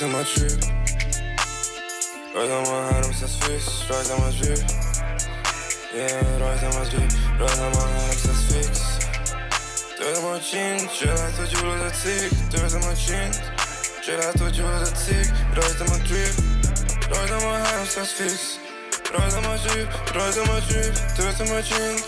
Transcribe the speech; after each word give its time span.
rajtam 0.00 0.14
a 0.14 0.22
trip 0.22 0.64
Rajtam 2.34 2.64
a 2.64 2.92
300 2.92 3.30
fix, 3.40 3.86
rajtam 3.88 4.20
a 4.22 4.28
drip 4.28 4.64
Yeah, 5.94 6.38
rajtam 6.38 6.80
a 6.80 6.84
drip, 6.84 7.12
rajtam 7.38 7.72
a 7.72 7.86
300 7.86 8.44
fix 8.50 8.80
Töltöm 9.98 10.24
a 10.24 10.38
csint, 10.40 10.96
se 10.96 11.12
lát, 11.12 11.36
hogy 11.36 11.48
gyullad 11.48 11.80
a 11.80 11.90
cég 11.90 12.30
Töltöm 12.50 12.82
a 12.82 12.94
csint, 13.06 13.34
se 14.04 14.16
lát, 14.16 14.38
hogy 14.38 14.50
gyullad 14.50 14.82
a 14.82 14.92
cég 15.04 15.26
Rajtam 15.54 15.86
a 15.90 15.98
drip, 16.08 16.34
rajtam 17.08 17.48
a 17.48 17.52
300 17.52 18.10
fix 18.10 18.58
Rajtam 19.12 19.44
a 19.44 19.56
drip, 19.64 19.88
rajtam 20.12 20.48
a 20.48 20.58
drip 20.68 20.94
Töltöm 21.16 21.50
a 21.56 21.62
csint, 21.62 22.06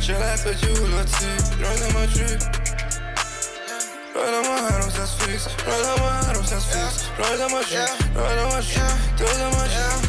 se 0.00 0.18
lát, 0.18 0.40
hogy 0.40 0.58
gyullad 0.62 0.98
a 0.98 1.04
cég 1.16 1.40
Rajtam 1.60 1.96
a 1.96 2.04
drip 2.04 2.63
Rajtam 4.14 4.46
a 4.46 4.56
300 4.70 5.10
fix, 5.18 5.46
rajtam 5.66 6.02
a 6.02 6.08
300 6.08 6.64
fix 6.64 7.10
Rajtam 7.18 7.52
a 7.52 7.62
shit, 7.62 7.92
rajtam 8.14 8.50
a 8.50 8.60
shit, 8.60 8.94
töltöm 9.16 9.52
a 9.52 9.66
shit. 9.74 10.00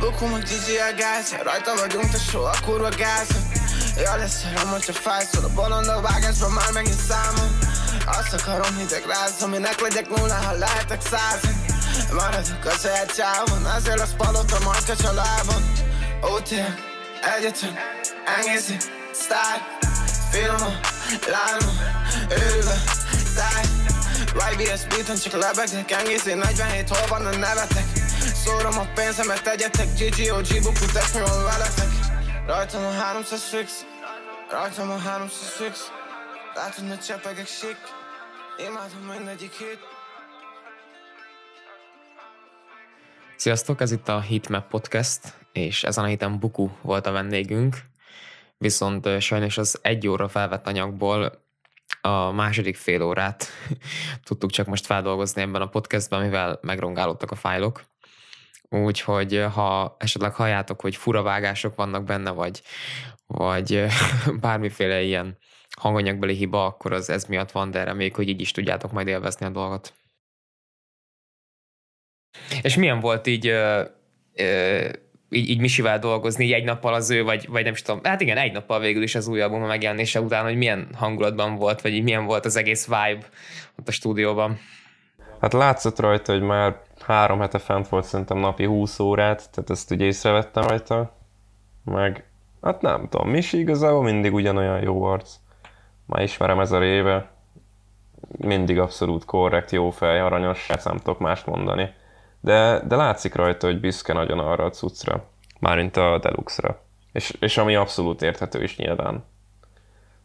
Bukom 0.00 0.32
a 0.32 0.38
DJ 0.38 0.78
a 0.90 0.94
gáz, 0.96 1.34
rajta 1.42 1.74
vagyunk 1.80 2.10
te 2.10 2.18
soha 2.18 2.54
kurva 2.64 2.88
gáz 2.88 3.28
Ja 3.96 4.16
leszerom, 4.16 4.70
hogyha 4.70 4.92
fájszol 4.92 5.44
a 5.44 5.48
bolondok 5.54 6.08
vágásban 6.08 6.50
már 6.50 6.72
megint 6.72 7.00
számom 7.08 7.58
Azt 8.06 8.32
akarom 8.32 8.76
hideg 8.76 9.04
rázom, 9.06 9.50
minek 9.50 9.80
legyek 9.80 10.08
nulla, 10.08 10.34
ha 10.34 10.52
lehetek 10.52 11.00
százan 11.00 11.56
Maradok 12.12 12.64
a 12.64 12.70
saját 12.82 13.14
csávon, 13.16 13.64
azért 13.64 13.98
lesz 13.98 14.14
palota 14.16 14.58
majd 14.64 14.88
a 14.88 14.96
családban 15.02 15.62
OTM, 16.20 16.72
egyetem, 17.36 17.74
engedzi, 18.36 18.76
sztár 19.12 19.58
Filmom, 20.30 20.74
lányom, 21.34 21.76
őrülve, 22.28 22.76
táj 23.34 23.64
YBS 24.52 24.86
beaten 24.86 25.16
csak 25.16 25.32
lebegek, 25.32 25.90
engedzi 25.90 26.34
47, 26.34 26.88
hol 26.88 27.06
van 27.08 27.26
a 27.26 27.36
nevetek 27.36 27.86
Szórom 28.44 28.78
a 28.78 28.86
pénzemet, 28.94 29.42
tegyetek 29.42 29.88
GGOG, 29.98 30.46
tesz 30.92 31.12
mi 31.14 31.20
van 31.20 31.44
veletek 31.44 31.90
Rajtam 32.46 32.84
a 32.84 32.90
300 32.90 33.42
fix, 33.42 33.84
rajtam 34.50 34.90
a 34.90 34.98
300 34.98 35.48
fix 35.48 35.78
Látod, 36.54 36.88
hogy 36.88 37.00
csepegek 37.00 37.46
sik, 37.46 37.78
imádom 38.58 39.16
mindegyik 39.16 39.52
hit 39.52 39.78
Sziasztok, 43.36 43.80
ez 43.80 43.92
itt 43.92 44.08
a 44.08 44.20
Hitmap 44.20 44.68
Podcast, 44.68 45.20
és 45.52 45.84
ezen 45.84 46.04
a 46.04 46.06
héten 46.06 46.38
Buku 46.38 46.68
volt 46.82 47.06
a 47.06 47.10
vendégünk, 47.10 47.76
viszont 48.58 49.20
sajnos 49.20 49.58
az 49.58 49.78
egy 49.82 50.08
óra 50.08 50.28
felvett 50.28 50.66
anyagból 50.66 51.43
a 52.00 52.32
második 52.32 52.76
fél 52.76 53.02
órát 53.02 53.46
tudtuk 54.24 54.50
csak 54.50 54.66
most 54.66 54.86
feldolgozni 54.86 55.42
ebben 55.42 55.62
a 55.62 55.68
podcastben, 55.68 56.22
mivel 56.22 56.58
megrongálódtak 56.62 57.30
a 57.30 57.34
fájlok. 57.34 57.84
Úgyhogy 58.68 59.34
ö, 59.34 59.42
ha 59.42 59.96
esetleg 59.98 60.34
halljátok, 60.34 60.80
hogy 60.80 60.96
furavágások 60.96 61.74
vannak 61.74 62.04
benne, 62.04 62.30
vagy, 62.30 62.62
vagy 63.26 63.74
ö, 63.74 63.86
bármiféle 64.40 65.02
ilyen 65.02 65.38
hanganyagbeli 65.76 66.34
hiba, 66.34 66.66
akkor 66.66 66.92
az 66.92 67.10
ez 67.10 67.24
miatt 67.24 67.50
van, 67.50 67.70
de 67.70 67.84
reméljük, 67.84 68.16
hogy 68.16 68.28
így 68.28 68.40
is 68.40 68.50
tudjátok 68.50 68.92
majd 68.92 69.06
élvezni 69.06 69.46
a 69.46 69.50
dolgot. 69.50 69.94
És 72.62 72.76
milyen 72.76 73.00
volt 73.00 73.26
így, 73.26 73.46
ö, 73.46 73.84
ö, 74.34 74.88
így, 75.34 75.48
így 75.48 75.60
Misivel 75.60 75.98
dolgozni, 75.98 76.44
így 76.44 76.52
egy 76.52 76.64
nappal 76.64 76.94
az 76.94 77.10
ő, 77.10 77.24
vagy, 77.24 77.48
vagy 77.48 77.64
nem 77.64 77.72
is 77.72 77.82
tudom, 77.82 78.00
hát 78.02 78.20
igen, 78.20 78.36
egy 78.36 78.52
nappal 78.52 78.80
végül 78.80 79.02
is 79.02 79.14
az 79.14 79.28
új 79.28 79.40
album 79.40 79.62
a 79.62 79.66
megjelenése 79.66 80.20
után, 80.20 80.44
hogy 80.44 80.56
milyen 80.56 80.88
hangulatban 80.96 81.56
volt, 81.56 81.80
vagy 81.80 81.92
így 81.92 82.02
milyen 82.02 82.24
volt 82.24 82.44
az 82.44 82.56
egész 82.56 82.86
vibe 82.86 83.26
ott 83.78 83.88
a 83.88 83.92
stúdióban. 83.92 84.58
Hát 85.40 85.52
látszott 85.52 86.00
rajta, 86.00 86.32
hogy 86.32 86.42
már 86.42 86.80
három 87.00 87.40
hete 87.40 87.58
fent 87.58 87.88
volt 87.88 88.04
szerintem 88.04 88.38
napi 88.38 88.64
20 88.64 88.98
órát, 88.98 89.50
tehát 89.50 89.70
ezt 89.70 89.90
ugye 89.90 90.04
észrevettem 90.04 90.62
rajta. 90.62 91.16
Meg, 91.84 92.24
hát 92.62 92.80
nem 92.80 93.08
tudom, 93.08 93.30
Misi 93.30 93.58
igazából 93.58 94.02
mindig 94.02 94.34
ugyanolyan 94.34 94.82
jó 94.82 95.02
arc. 95.02 95.34
Már 96.06 96.22
ismerem 96.22 96.60
ezer 96.60 96.82
éve. 96.82 97.30
Mindig 98.38 98.78
abszolút 98.78 99.24
korrekt, 99.24 99.70
jó 99.70 99.90
fej, 99.90 100.20
aranyos, 100.20 100.66
nem 100.84 100.96
tudok 100.96 101.18
mást 101.18 101.46
mondani. 101.46 101.90
De, 102.44 102.82
de 102.86 102.96
látszik 102.96 103.34
rajta, 103.34 103.66
hogy 103.66 103.80
büszke 103.80 104.12
nagyon 104.12 104.38
arra 104.38 104.64
a 104.64 104.70
cuccra. 104.70 105.30
Mármint 105.60 105.96
a 105.96 106.18
Deluxe-ra. 106.18 106.84
És, 107.12 107.36
és 107.40 107.56
ami 107.56 107.74
abszolút 107.74 108.22
érthető 108.22 108.62
is 108.62 108.76
nyilván. 108.76 109.24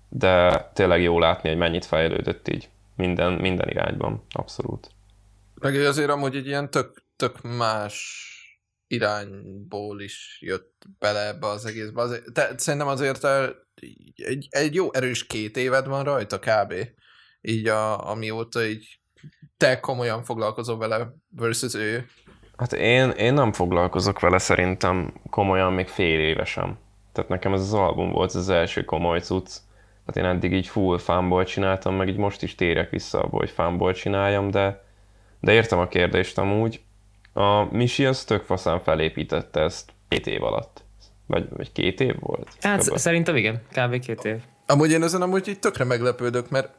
De 0.09 0.63
tényleg 0.73 1.01
jó 1.01 1.19
látni, 1.19 1.49
hogy 1.49 1.57
mennyit 1.57 1.85
fejlődött 1.85 2.47
így. 2.47 2.69
Minden, 2.95 3.33
minden 3.33 3.69
irányban, 3.69 4.25
abszolút. 4.31 4.91
Meg 5.53 5.75
azért 5.75 6.09
amúgy 6.09 6.35
egy 6.35 6.47
ilyen 6.47 6.69
tök, 6.69 7.03
tök 7.15 7.41
más 7.41 8.27
irányból 8.87 10.01
is 10.01 10.37
jött 10.41 10.83
bele 10.99 11.27
ebbe 11.27 11.47
az 11.47 11.65
egészbe. 11.65 12.01
Azért, 12.01 12.33
te, 12.33 12.53
szerintem 12.57 12.89
azért 12.89 13.27
egy, 14.15 14.47
egy 14.49 14.73
jó 14.73 14.93
erős 14.93 15.27
két 15.27 15.57
éved 15.57 15.87
van 15.87 16.03
rajta 16.03 16.39
kb. 16.39 16.73
Így 17.41 17.67
a, 17.67 18.09
amióta 18.09 18.65
így 18.65 18.99
te 19.57 19.79
komolyan 19.79 20.23
foglalkozol 20.23 20.77
vele 20.77 21.13
versus 21.35 21.73
ő. 21.73 22.05
Hát 22.57 22.73
én, 22.73 23.09
én 23.09 23.33
nem 23.33 23.51
foglalkozok 23.51 24.19
vele 24.19 24.37
szerintem 24.37 25.13
komolyan 25.29 25.73
még 25.73 25.87
fél 25.87 26.19
évesen. 26.19 26.77
Tehát 27.11 27.29
nekem 27.29 27.53
ez 27.53 27.61
az 27.61 27.73
album 27.73 28.11
volt 28.11 28.33
az 28.33 28.49
első 28.49 28.85
komoly 28.85 29.19
cucc. 29.19 29.49
Tehát 30.05 30.29
én 30.29 30.35
eddig 30.37 30.53
így 30.53 30.67
full 30.67 30.97
fánból 30.97 31.43
csináltam, 31.43 31.95
meg 31.95 32.07
így 32.07 32.17
most 32.17 32.43
is 32.43 32.55
térek 32.55 32.89
vissza 32.89 33.21
abba, 33.21 33.37
hogy 33.37 33.49
fánból 33.49 33.93
csináljam, 33.93 34.51
de, 34.51 34.83
de 35.39 35.51
értem 35.51 35.79
a 35.79 35.87
kérdést 35.87 36.37
amúgy. 36.37 36.81
A 37.33 37.75
Misi 37.75 38.05
az 38.05 38.23
tök 38.23 38.43
faszán 38.43 38.79
felépítette 38.79 39.61
ezt 39.61 39.91
két 40.07 40.27
év 40.27 40.43
alatt. 40.43 40.83
Vagy, 41.25 41.47
vagy 41.49 41.71
két 41.71 41.99
év 41.99 42.19
volt? 42.19 42.47
Hát 42.61 42.89
Kb. 42.89 42.97
szerintem 42.97 43.35
igen, 43.35 43.61
kb. 43.71 43.99
két 43.99 44.23
év. 44.23 44.41
Amúgy 44.65 44.91
én 44.91 45.03
ezen 45.03 45.21
amúgy 45.21 45.47
így 45.47 45.59
tökre 45.59 45.83
meglepődök, 45.83 46.49
mert 46.49 46.78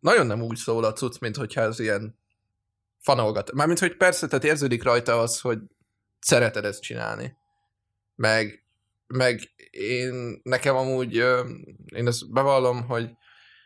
nagyon 0.00 0.26
nem 0.26 0.42
úgy 0.42 0.56
szól 0.56 0.84
a 0.84 0.92
cucc, 0.92 1.18
mint 1.18 1.36
hogyha 1.36 1.60
ez 1.60 1.78
ilyen 1.78 2.18
fanolgat. 2.98 3.52
Mármint, 3.52 3.78
hogy 3.78 3.96
persze, 3.96 4.26
tehát 4.26 4.44
érződik 4.44 4.82
rajta 4.82 5.20
az, 5.20 5.40
hogy 5.40 5.58
szereted 6.20 6.64
ezt 6.64 6.82
csinálni. 6.82 7.36
Meg, 8.14 8.64
meg 9.06 9.40
én, 9.70 10.40
nekem 10.42 10.76
amúgy, 10.76 11.14
én 11.94 12.06
ezt 12.06 12.32
bevallom, 12.32 12.86
hogy 12.86 13.10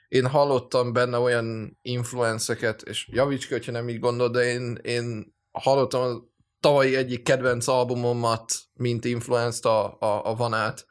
én 0.09 0.27
hallottam 0.27 0.93
benne 0.93 1.19
olyan 1.19 1.79
influenceket, 1.83 2.83
és 2.83 3.09
javíts 3.11 3.47
ki, 3.47 3.53
hogyha 3.53 3.73
nem 3.73 3.89
így 3.89 3.99
gondolod, 3.99 4.33
de 4.33 4.45
én, 4.45 4.79
én 4.83 5.35
hallottam 5.53 6.01
a 6.01 6.29
tavalyi 6.61 6.97
egyik 6.97 7.23
kedvenc 7.23 7.67
albumomat, 7.67 8.53
mint 8.75 9.05
influenced 9.05 9.65
a, 9.65 9.99
a, 10.01 10.27
a 10.27 10.35
vanát, 10.35 10.87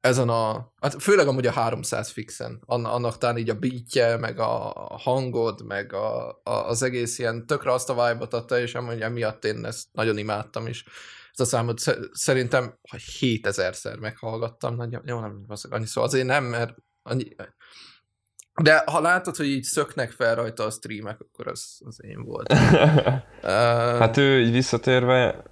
ezen 0.00 0.28
a, 0.28 0.72
hát 0.80 1.02
főleg 1.02 1.26
amúgy 1.28 1.46
a 1.46 1.52
300 1.52 2.10
fixen, 2.10 2.62
annak, 2.66 3.18
talán 3.18 3.38
így 3.38 3.50
a 3.50 3.58
beatje, 3.58 4.16
meg 4.16 4.38
a 4.38 4.72
hangod, 5.02 5.66
meg 5.66 5.92
a, 5.92 6.28
a, 6.28 6.50
az 6.50 6.82
egész 6.82 7.18
ilyen 7.18 7.46
tökre 7.46 7.72
azt 7.72 7.90
a 7.90 7.92
vibe-ot 7.92 8.34
adta, 8.34 8.58
és 8.58 8.74
amúgy 8.74 9.00
emiatt 9.00 9.44
én 9.44 9.64
ezt 9.64 9.86
nagyon 9.92 10.18
imádtam 10.18 10.66
is. 10.66 10.84
Ezt 11.30 11.40
a 11.40 11.44
számot 11.44 11.78
sze- 11.78 11.98
szerintem 12.12 12.78
7000-szer 13.20 13.98
meghallgattam, 14.00 14.76
nagy, 14.76 14.98
jó, 15.04 15.20
nem 15.20 15.44
basszak, 15.46 15.72
annyi 15.72 15.86
szó, 15.86 16.02
azért 16.02 16.26
nem, 16.26 16.44
mert 16.44 16.74
annyi, 17.02 17.24
de 18.62 18.82
ha 18.86 19.00
látod, 19.00 19.36
hogy 19.36 19.46
így 19.46 19.62
szöknek 19.62 20.10
fel 20.10 20.34
rajta 20.34 20.64
a 20.64 20.70
streamek, 20.70 21.20
akkor 21.20 21.46
az, 21.46 21.80
az 21.84 22.04
én 22.04 22.24
volt. 22.24 22.52
uh, 22.52 22.58
Hát 23.98 24.16
ő 24.16 24.40
így 24.40 24.52
visszatérve, 24.52 25.44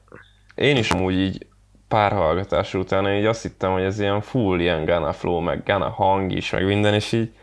én 0.55 0.77
is 0.77 0.91
amúgy 0.91 1.15
így 1.15 1.47
pár 1.89 2.13
hallgatás 2.13 2.75
után 2.75 3.15
így 3.15 3.25
azt 3.25 3.43
hittem, 3.43 3.73
hogy 3.73 3.83
ez 3.83 3.99
ilyen 3.99 4.21
full 4.21 4.61
ilyen 4.61 4.85
Gana 4.85 5.13
flow, 5.13 5.41
meg 5.41 5.63
Gana 5.63 5.89
hang 5.91 6.33
is, 6.33 6.51
meg 6.51 6.65
minden, 6.65 6.95
és 6.95 7.13
így 7.13 7.35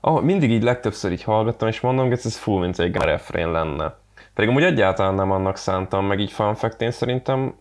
ah, 0.00 0.22
mindig 0.22 0.50
így 0.50 0.62
legtöbbször 0.62 1.12
így 1.12 1.22
hallgattam, 1.22 1.68
és 1.68 1.80
mondom, 1.80 2.08
hogy 2.08 2.20
ez 2.24 2.36
full, 2.36 2.60
mint 2.60 2.78
egy 2.78 2.92
Gana 2.92 3.04
refrén 3.04 3.50
lenne. 3.50 3.98
Pedig 4.34 4.50
amúgy 4.50 4.62
egyáltalán 4.62 5.14
nem 5.14 5.30
annak 5.30 5.56
szántam, 5.56 6.06
meg 6.06 6.20
így 6.20 6.32
fun 6.32 6.54
fact, 6.54 6.80
én 6.80 6.90
szerintem 6.90 7.54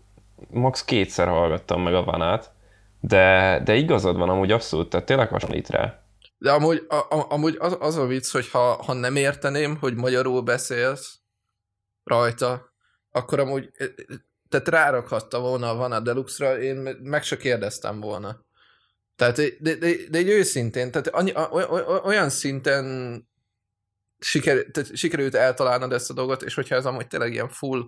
max 0.50 0.86
kétszer 0.86 1.28
hallgattam 1.28 1.82
meg 1.82 1.94
a 1.94 2.04
vanát, 2.04 2.52
de, 3.00 3.62
de 3.64 3.76
igazad 3.76 4.18
van 4.18 4.30
amúgy 4.30 4.52
abszolút, 4.52 4.90
tehát 4.90 5.06
tényleg 5.06 5.30
hasonlít 5.30 5.70
rá. 5.70 6.00
De 6.38 6.52
amúgy, 6.52 6.86
a, 6.90 7.26
amúgy 7.30 7.56
az, 7.60 7.78
az 7.80 7.98
a 7.98 8.06
vicc, 8.06 8.32
hogy 8.32 8.50
ha, 8.50 8.84
ha 8.84 8.94
nem 8.94 9.16
érteném, 9.16 9.78
hogy 9.80 9.96
magyarul 9.96 10.42
beszélsz 10.42 11.20
rajta, 12.04 12.74
akkor 13.12 13.40
amúgy, 13.40 13.70
tehát 14.50 14.68
rárakhatta 14.68 15.40
volna 15.40 15.70
a 15.70 15.76
Vana 15.76 16.00
Deluxe-ra, 16.00 16.60
én 16.60 16.76
meg 17.02 17.24
se 17.24 17.38
kérdeztem 17.38 18.00
volna. 18.00 18.46
Tehát, 19.16 19.36
de, 19.36 19.76
de, 19.76 19.90
de 20.10 20.18
egy 20.18 20.30
őszintén, 20.30 20.92
tehát 20.92 21.08
annyi, 21.08 21.34
olyan 22.04 22.30
szinten 22.30 22.86
siker, 24.20 24.66
tehát 24.72 24.96
sikerült 24.96 25.36
eltalálnod 25.36 25.92
ezt 25.92 26.10
a 26.10 26.14
dolgot, 26.14 26.42
és 26.42 26.54
hogyha 26.54 26.76
ez 26.76 26.86
amúgy 26.86 27.08
tényleg 27.08 27.34
ilyen 27.34 27.50
full 27.50 27.82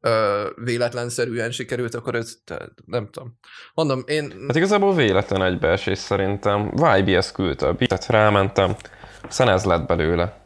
ö, 0.00 0.48
véletlenszerűen 0.54 1.50
sikerült, 1.50 1.94
akkor 1.94 2.14
ez, 2.14 2.36
nem 2.84 3.08
tudom. 3.10 3.38
Mondom, 3.74 4.02
én... 4.06 4.44
Hát 4.46 4.56
igazából 4.56 4.94
véletlen 4.94 5.42
egybeesés 5.42 5.98
szerintem. 5.98 6.72
YBS 6.96 7.32
küldte 7.32 7.66
a 7.66 7.72
beatet, 7.72 8.06
rámentem, 8.06 8.76
aztán 9.22 9.48
ez 9.48 9.64
lett 9.64 9.86
belőle. 9.86 10.40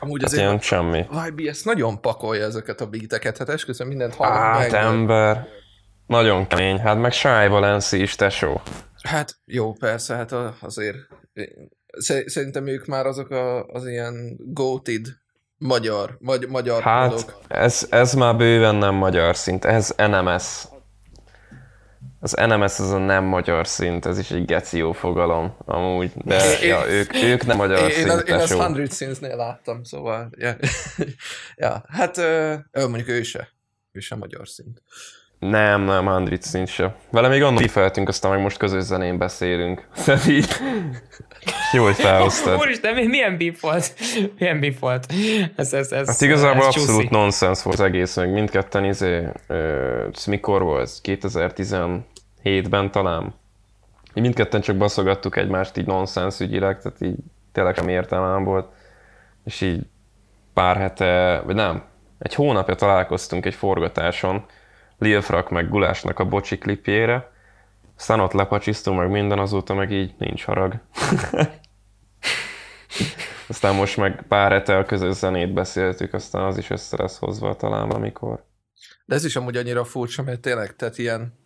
Amúgy 0.00 0.22
Hát 0.22 0.32
azért 0.32 0.62
semmi. 0.62 1.06
YBS 1.28 1.62
nagyon 1.62 2.00
pakolja 2.00 2.44
ezeket 2.44 2.80
a 2.80 2.86
beateket, 2.86 3.38
hát 3.38 3.48
esküszöm 3.48 3.86
mindent 3.88 4.14
hallok 4.14 4.34
Hát 4.36 4.70
meg. 4.70 4.82
ember. 4.82 5.46
Nagyon 6.06 6.46
kemény. 6.46 6.78
Hát 6.78 6.98
meg 6.98 7.12
Shy 7.12 7.46
Valenci 7.48 8.00
is, 8.00 8.14
tesó. 8.14 8.60
Hát 9.02 9.38
jó, 9.44 9.72
persze, 9.72 10.14
hát 10.14 10.32
azért 10.60 10.96
sze- 11.98 12.28
szerintem 12.28 12.66
ők 12.66 12.86
már 12.86 13.06
azok 13.06 13.30
a, 13.30 13.64
az 13.66 13.86
ilyen 13.86 14.36
goated 14.38 15.06
magyar, 15.58 16.16
magy, 16.20 16.48
magyar 16.48 16.82
Hát 16.82 17.36
ez, 17.48 17.86
ez 17.90 18.14
már 18.14 18.36
bőven 18.36 18.74
nem 18.74 18.94
magyar 18.94 19.36
szint, 19.36 19.64
ez 19.64 19.94
NMS. 19.96 20.64
Az 22.22 22.32
NMS 22.46 22.78
az 22.78 22.90
a 22.90 22.98
nem 22.98 23.24
magyar 23.24 23.66
szint, 23.66 24.06
ez 24.06 24.18
is 24.18 24.30
egy 24.30 24.44
geci 24.44 24.78
jó 24.78 24.92
fogalom, 24.92 25.56
amúgy, 25.64 26.10
de 26.14 26.58
Én- 26.60 26.68
ja, 26.68 26.88
ők, 26.88 27.14
ők 27.14 27.46
nem 27.46 27.56
magyar 27.56 27.78
Én, 27.78 27.84
én, 27.84 27.90
szint, 27.90 28.10
az, 28.10 28.24
én 28.28 28.34
azt 28.34 28.48
tesó. 28.48 28.74
100 28.74 28.96
Sins-nél 28.96 29.36
láttam, 29.36 29.82
szóval, 29.82 30.30
ja, 30.38 30.56
ja 31.56 31.84
hát 31.88 32.18
ö, 32.18 32.54
ö, 32.70 32.86
mondjuk 32.88 33.08
ő 33.08 33.22
se, 33.22 33.48
ő 33.92 34.00
sem 34.00 34.18
magyar 34.18 34.48
szint. 34.48 34.82
Nem, 35.38 35.82
nem, 35.82 36.06
Andrit 36.06 36.42
szint 36.42 36.68
se. 36.68 36.96
Vele 37.10 37.28
még 37.28 37.42
annól 37.42 37.68
feltünk, 37.68 38.08
aztán 38.08 38.30
meg 38.30 38.40
most 38.40 38.56
közös 38.56 38.82
zenén 38.82 39.18
beszélünk. 39.18 39.88
Tehát 40.04 40.26
így... 40.26 40.48
Jó, 41.72 41.84
hogy 41.84 41.94
felhoztad. 41.94 42.58
Úristen, 42.58 42.94
mi- 42.94 43.06
milyen 43.06 43.38
beef 43.38 43.60
volt? 43.60 43.94
Milyen 44.38 44.60
beef 44.60 44.78
volt? 44.78 45.12
Ez, 45.56 45.72
ez, 45.72 45.92
ez, 45.92 46.06
Hát 46.06 46.20
igazából 46.20 46.66
ez 46.66 46.76
abszolút 46.76 47.10
nonsens 47.10 47.62
volt 47.62 47.78
az 47.78 47.84
egész, 47.84 48.16
meg 48.16 48.32
mindketten 48.32 48.84
izé, 48.84 49.26
ö, 49.46 50.06
ez 50.14 50.24
mikor 50.24 50.62
volt? 50.62 50.90
2017-ben 52.44 52.90
talán. 52.90 53.34
Így 54.14 54.22
mindketten 54.22 54.60
csak 54.60 54.76
baszogattuk 54.76 55.36
egymást 55.36 55.76
így 55.76 55.86
nonsens 55.86 56.40
ügyileg, 56.40 56.82
tehát 56.82 57.00
így 57.00 57.16
tényleg 57.52 57.76
sem 57.76 57.88
értelmem 57.88 58.44
volt. 58.44 58.68
És 59.44 59.60
így 59.60 59.86
pár 60.54 60.76
hete, 60.76 61.42
vagy 61.44 61.54
nem, 61.54 61.84
egy 62.18 62.34
hónapja 62.34 62.74
találkoztunk 62.74 63.46
egy 63.46 63.54
forgatáson, 63.54 64.44
Lil 64.98 65.20
Frak 65.20 65.50
meg 65.50 65.68
Gulásnak 65.68 66.18
a 66.18 66.24
bocsi 66.24 66.58
klipjére, 66.58 67.30
aztán 67.96 68.20
ott 68.20 68.32
lepacsisztunk 68.32 68.98
meg 68.98 69.10
minden, 69.10 69.38
azóta 69.38 69.74
meg 69.74 69.92
így 69.92 70.14
nincs 70.18 70.44
harag. 70.44 70.74
Aztán 73.48 73.74
most 73.74 73.96
meg 73.96 74.24
pár 74.28 74.52
hete 74.52 74.76
a 74.76 74.84
közös 74.84 75.14
zenét 75.14 75.52
beszéltük, 75.52 76.14
aztán 76.14 76.42
az 76.42 76.58
is 76.58 76.70
össze 76.70 76.96
lesz 76.96 77.18
hozva 77.18 77.56
talán 77.56 77.88
valamikor. 77.88 78.44
De 79.04 79.14
ez 79.14 79.24
is 79.24 79.36
amúgy 79.36 79.56
annyira 79.56 79.84
furcsa, 79.84 80.22
mert 80.22 80.40
tényleg, 80.40 80.76
tehát 80.76 80.98
ilyen, 80.98 81.38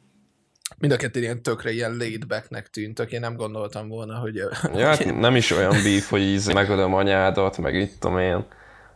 mind 0.78 0.92
a 0.92 0.96
kettő 0.96 1.20
ilyen 1.20 1.42
tökre 1.42 1.72
ilyen 1.72 1.96
laid 1.96 2.26
backnek 2.26 2.70
tűntök, 2.70 3.12
én 3.12 3.20
nem 3.20 3.36
gondoltam 3.36 3.88
volna, 3.88 4.14
hogy... 4.14 4.34
Ja, 4.74 4.86
hát 4.86 5.14
nem 5.14 5.36
is 5.36 5.50
olyan 5.50 5.70
beef, 5.82 6.10
hogy 6.10 6.20
íz, 6.20 6.52
megölöm 6.52 6.94
anyádat, 6.94 7.58
meg 7.58 7.74
itt 7.74 8.00
tudom 8.00 8.18
én. 8.18 8.44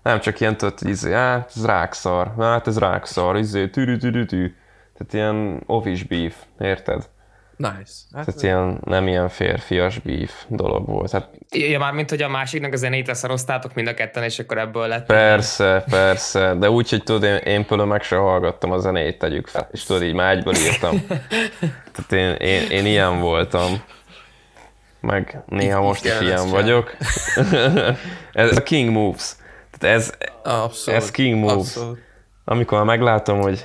Nem 0.03 0.21
csak 0.21 0.41
ilyen 0.41 0.57
tört, 0.57 0.81
izé, 0.81 1.13
hát 1.13 1.53
ez 1.57 1.67
rákszar, 1.67 2.35
hát 2.39 2.67
ez 2.67 2.79
rákszar, 2.79 3.37
izé, 3.37 3.69
tűrű, 3.69 3.97
tűrű, 3.97 4.25
tű. 4.25 4.55
Tehát 4.97 5.13
ilyen 5.13 5.63
office 5.67 6.05
beef, 6.09 6.37
érted? 6.59 7.09
Nice. 7.59 7.93
Hát, 8.15 8.25
Tehát 8.25 8.43
ilyen, 8.43 8.81
nem 8.85 9.09
ilyen 9.09 9.29
férfias 9.29 9.99
beef 9.99 10.45
dolog 10.49 10.87
volt. 10.87 11.11
Hát 11.11 11.29
Ja, 11.51 11.79
már 11.79 11.93
mint 11.93 12.11
hogy 12.11 12.23
a 12.23 12.29
másiknak 12.29 12.73
a 12.73 12.77
zenét 12.77 13.07
leszaroztátok 13.07 13.75
mind 13.75 13.89
a 13.89 13.95
ketten, 13.95 14.23
és 14.23 14.39
akkor 14.39 14.59
ebből 14.59 14.87
lett. 14.87 15.07
persze, 15.07 15.85
persze, 15.91 16.55
de 16.55 16.71
úgy, 16.71 16.91
hogy 16.91 17.03
tudod, 17.03 17.23
én, 17.23 17.37
én 17.37 17.67
például 17.67 17.89
meg 17.89 18.03
se 18.03 18.17
hallgattam 18.17 18.73
a 18.73 18.79
zenét, 18.79 19.19
tegyük 19.19 19.47
fel. 19.47 19.69
És 19.73 19.85
tudod, 19.85 20.03
így 20.03 20.15
már 20.15 20.37
egyből 20.37 20.55
írtam. 20.57 21.07
Tehát 21.95 22.13
én, 22.13 22.49
én, 22.49 22.71
én 22.71 22.87
ilyen 22.87 23.21
voltam. 23.21 23.83
Meg 25.01 25.43
néha 25.47 25.81
most 25.81 26.05
is 26.05 26.21
ilyen 26.21 26.49
vagyok. 26.51 26.97
ez 28.33 28.57
a 28.57 28.63
King 28.63 28.91
Moves. 28.91 29.37
Tehát 29.79 29.97
ez, 29.97 30.13
abszolút. 30.43 31.01
ez 31.01 31.11
King 31.11 31.39
Moves. 31.39 31.57
Abszolút. 31.57 31.99
amikor 32.45 32.85
meglátom, 32.85 33.41
hogy 33.41 33.65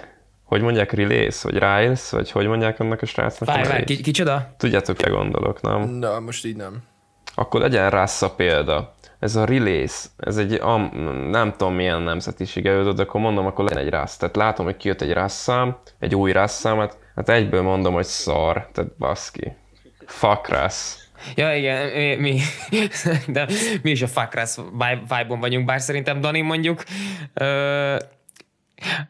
hogy 0.54 0.62
mondják 0.62 0.92
release, 0.92 1.50
vagy 1.50 1.54
Riles, 1.60 2.10
vagy 2.10 2.32
hogy 2.32 2.48
mondják 2.48 2.80
annak 2.80 3.02
a 3.02 3.06
srácnak 3.06 3.50
a 3.50 3.52
Várj, 3.52 3.68
várj, 3.68 3.84
ki, 3.84 4.02
kicsoda? 4.02 4.54
Tudjátok, 4.58 4.98
mire 4.98 5.10
gondolok, 5.10 5.62
nem? 5.62 5.90
Na, 5.90 6.20
most 6.20 6.46
így 6.46 6.56
nem. 6.56 6.84
Akkor 7.36 7.62
legyen 7.62 7.90
Rassa 7.90 8.30
példa. 8.30 8.94
Ez 9.20 9.36
a 9.36 9.46
release, 9.46 10.08
ez 10.18 10.38
egy, 10.38 10.54
am, 10.54 10.92
nem 11.30 11.52
tudom 11.52 11.74
milyen 11.74 12.02
nemzetisége 12.02 12.72
ő, 12.72 12.92
de 12.92 13.02
akkor 13.02 13.22
mondom, 13.22 13.46
akkor 13.46 13.66
legyen 13.66 13.84
egy 13.84 13.90
rassz. 13.90 14.18
Tehát 14.18 14.36
látom, 14.36 14.66
hogy 14.66 14.78
kijött 14.78 15.02
egy 15.02 15.14
rasszám, 15.14 15.78
egy 16.00 16.16
új 16.16 16.32
rasszám, 16.32 16.78
hát, 16.78 16.98
hát 17.16 17.30
egyből 17.30 17.62
mondom, 17.62 17.94
hogy 17.94 18.06
szar, 18.06 18.70
tehát 18.74 18.98
baszki. 18.98 19.56
Fuck 20.06 20.48
rassz. 20.48 20.98
Ja, 21.36 21.56
igen, 21.56 21.88
mi, 22.20 22.40
mi, 22.70 22.88
de 23.34 23.48
mi 23.82 23.92
is 23.92 24.02
a 24.02 24.08
fuckrász 24.08 24.60
vibe-on 25.08 25.40
vagyunk, 25.40 25.66
bár 25.66 25.82
szerintem 25.82 26.22
Dani 26.22 26.42
mondjuk, 26.42 26.84
ö, 27.34 27.96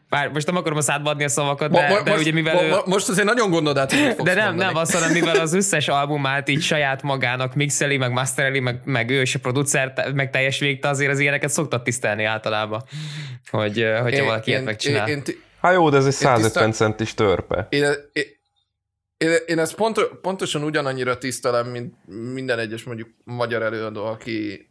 bár 0.08 0.28
most 0.28 0.46
nem 0.46 0.56
akarom 0.56 0.78
a 0.78 0.80
szádba 0.80 1.10
adni 1.10 1.24
a 1.24 1.28
szavakat, 1.28 1.70
de, 1.70 1.88
Mo- 1.88 2.02
de 2.02 2.10
most, 2.10 2.22
ugye 2.22 2.32
mivel 2.32 2.54
mo- 2.54 2.62
ő, 2.62 2.68
mo- 2.68 2.86
most 2.86 3.08
azért 3.08 3.26
nagyon 3.26 3.50
gondolod 3.50 3.78
át, 3.78 3.92
hogy 3.92 4.24
de 4.24 4.34
nem, 4.34 4.44
mondani. 4.46 4.56
nem 4.72 4.76
azt 4.76 4.92
hanem, 4.94 5.12
mivel 5.12 5.36
az 5.36 5.54
összes 5.54 5.88
albumát 5.88 6.48
így 6.48 6.62
saját 6.62 7.02
magának 7.02 7.54
mixeli, 7.54 7.96
meg 7.96 8.12
mastereli, 8.12 8.60
meg, 8.60 8.80
meg 8.84 9.10
ő 9.10 9.20
is 9.20 9.34
a 9.34 9.38
producer, 9.38 10.12
meg 10.14 10.30
teljes 10.30 10.58
végte, 10.58 10.88
azért 10.88 11.10
az 11.10 11.18
ilyeneket 11.18 11.50
szoktat 11.50 11.84
tisztelni 11.84 12.24
általában, 12.24 12.82
hogy, 13.50 13.74
hogyha 14.02 14.08
Én- 14.18 14.24
valaki 14.24 14.48
ilyet 14.48 14.60
én- 14.60 14.66
megcsinál. 14.66 15.08
Én, 15.08 15.22
én, 15.26 15.34
Hát 15.60 15.74
jó, 15.74 15.88
de 15.90 15.96
ez 15.96 16.04
egy 16.04 16.10
tisztán- 16.10 16.36
150 16.36 16.72
centis 16.72 17.14
törpe. 17.14 17.66
én, 17.70 17.82
én, 18.12 18.22
én, 19.16 19.30
én 19.46 19.58
ezt 19.58 19.74
pont, 19.74 20.00
pontosan 20.22 20.62
ugyanannyira 20.62 21.18
tisztelem, 21.18 21.66
mint 21.66 21.94
minden 22.32 22.58
egyes 22.58 22.82
mondjuk 22.82 23.08
magyar 23.24 23.62
előadó, 23.62 24.04
aki 24.04 24.68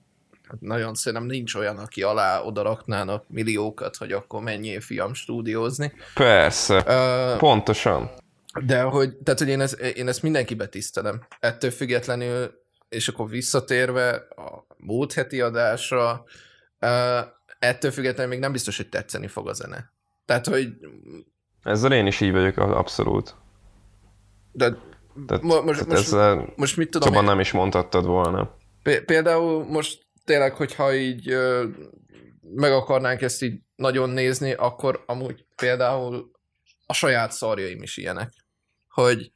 nagyon 0.59 0.93
szerintem 0.93 1.27
nincs 1.27 1.55
olyan, 1.55 1.77
aki 1.77 2.03
alá 2.03 2.41
oda 2.41 2.61
raknának 2.61 3.23
milliókat, 3.27 3.95
hogy 3.95 4.11
akkor 4.11 4.41
menjél 4.41 4.81
fiam 4.81 5.13
stúdiózni. 5.13 5.93
Persze, 6.13 6.77
Uh, 7.33 7.37
pontosan. 7.37 8.09
de 8.65 8.81
hogy, 8.81 9.15
tehát, 9.15 9.39
hogy 9.39 9.49
én, 9.49 9.61
ezt, 9.61 9.79
én 9.79 10.07
ezt 10.07 10.21
mindenkibe 10.21 10.67
tisztelem. 10.67 11.21
Ettől 11.39 11.71
függetlenül, 11.71 12.61
és 12.89 13.07
akkor 13.07 13.29
visszatérve 13.29 14.09
a 14.35 14.65
múlt 14.77 15.13
heti 15.13 15.41
adásra, 15.41 16.23
uh, 16.81 17.19
ettől 17.59 17.91
függetlenül 17.91 18.31
még 18.31 18.39
nem 18.41 18.51
biztos, 18.51 18.77
hogy 18.77 18.89
tetszeni 18.89 19.27
fog 19.27 19.49
a 19.49 19.53
zene. 19.53 19.91
Tehát, 20.25 20.47
hogy 20.47 20.67
Ezzel 21.63 21.91
én 21.93 22.05
is 22.05 22.21
így 22.21 22.31
vagyok, 22.31 22.57
abszolút. 22.57 23.35
de 24.51 24.75
Tehát, 25.27 25.43
Mo- 25.43 25.63
most- 25.65 25.79
tehát 25.79 25.87
most- 25.93 26.03
ezzel 26.03 26.53
most 26.55 26.77
mit 26.77 26.89
tudom 26.89 27.07
szóval 27.07 27.23
én, 27.23 27.29
nem 27.29 27.39
is 27.39 27.51
mondhattad 27.51 28.05
volna. 28.05 28.55
Például 29.05 29.65
most 29.65 30.05
tényleg, 30.25 30.55
hogyha 30.55 30.95
így 30.95 31.37
meg 32.41 32.71
akarnánk 32.71 33.21
ezt 33.21 33.41
így 33.41 33.59
nagyon 33.75 34.09
nézni, 34.09 34.53
akkor 34.53 35.03
amúgy 35.05 35.45
például 35.55 36.31
a 36.85 36.93
saját 36.93 37.31
szarjaim 37.31 37.81
is 37.81 37.97
ilyenek. 37.97 38.31
Hogy 38.89 39.31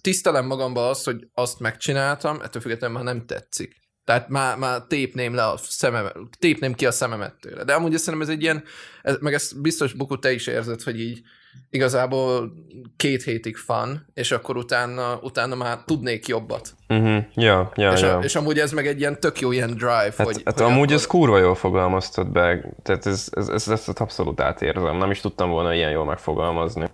tisztelem 0.00 0.46
magamba 0.46 0.88
azt, 0.88 1.04
hogy 1.04 1.28
azt 1.34 1.60
megcsináltam, 1.60 2.40
ettől 2.40 2.62
függetlenül 2.62 2.96
már 2.96 3.14
nem 3.14 3.26
tetszik. 3.26 3.83
Tehát 4.04 4.28
már, 4.28 4.56
már 4.56 4.82
tépném 4.88 5.34
le 5.34 5.46
a 5.46 5.56
szemem, 5.56 6.28
tépném 6.38 6.74
ki 6.74 6.86
a 6.86 6.90
szememet 6.90 7.34
tőle. 7.40 7.64
De 7.64 7.74
amúgy 7.74 7.96
szerintem 7.98 8.28
ez 8.28 8.34
egy 8.34 8.42
ilyen, 8.42 8.64
ez, 9.02 9.16
meg 9.20 9.34
ezt 9.34 9.60
biztos 9.60 9.92
Buku 9.92 10.18
te 10.18 10.32
is 10.32 10.46
érzed, 10.46 10.82
hogy 10.82 11.00
így 11.00 11.22
igazából 11.70 12.52
két 12.96 13.22
hétig 13.22 13.56
fan, 13.56 14.06
és 14.14 14.30
akkor 14.30 14.56
utána, 14.56 15.18
utána 15.22 15.54
már 15.54 15.78
tudnék 15.84 16.26
jobbat. 16.26 16.74
Uh-huh. 16.88 17.24
Ja, 17.34 17.72
ja, 17.74 17.92
És, 17.92 18.00
ja. 18.00 18.16
a, 18.16 18.22
és 18.22 18.34
amúgy 18.34 18.58
ez 18.58 18.72
meg 18.72 18.86
egy 18.86 18.98
ilyen 18.98 19.20
tök 19.20 19.40
jó 19.40 19.52
ilyen 19.52 19.74
drive, 19.74 20.12
Hát, 20.16 20.26
hogy, 20.26 20.42
hát 20.44 20.60
hogy 20.60 20.70
amúgy 20.70 20.82
akkor... 20.82 20.94
ez 20.94 21.06
kurva 21.06 21.38
jól 21.38 21.54
fogalmaztad 21.54 22.28
be, 22.28 22.74
tehát 22.82 23.06
ez, 23.06 23.28
ez, 23.30 23.48
ez, 23.48 23.68
ezt 23.68 23.88
abszolút 23.88 24.40
átérzem, 24.40 24.96
nem 24.96 25.10
is 25.10 25.20
tudtam 25.20 25.50
volna 25.50 25.74
ilyen 25.74 25.90
jól 25.90 26.04
megfogalmazni. 26.04 26.90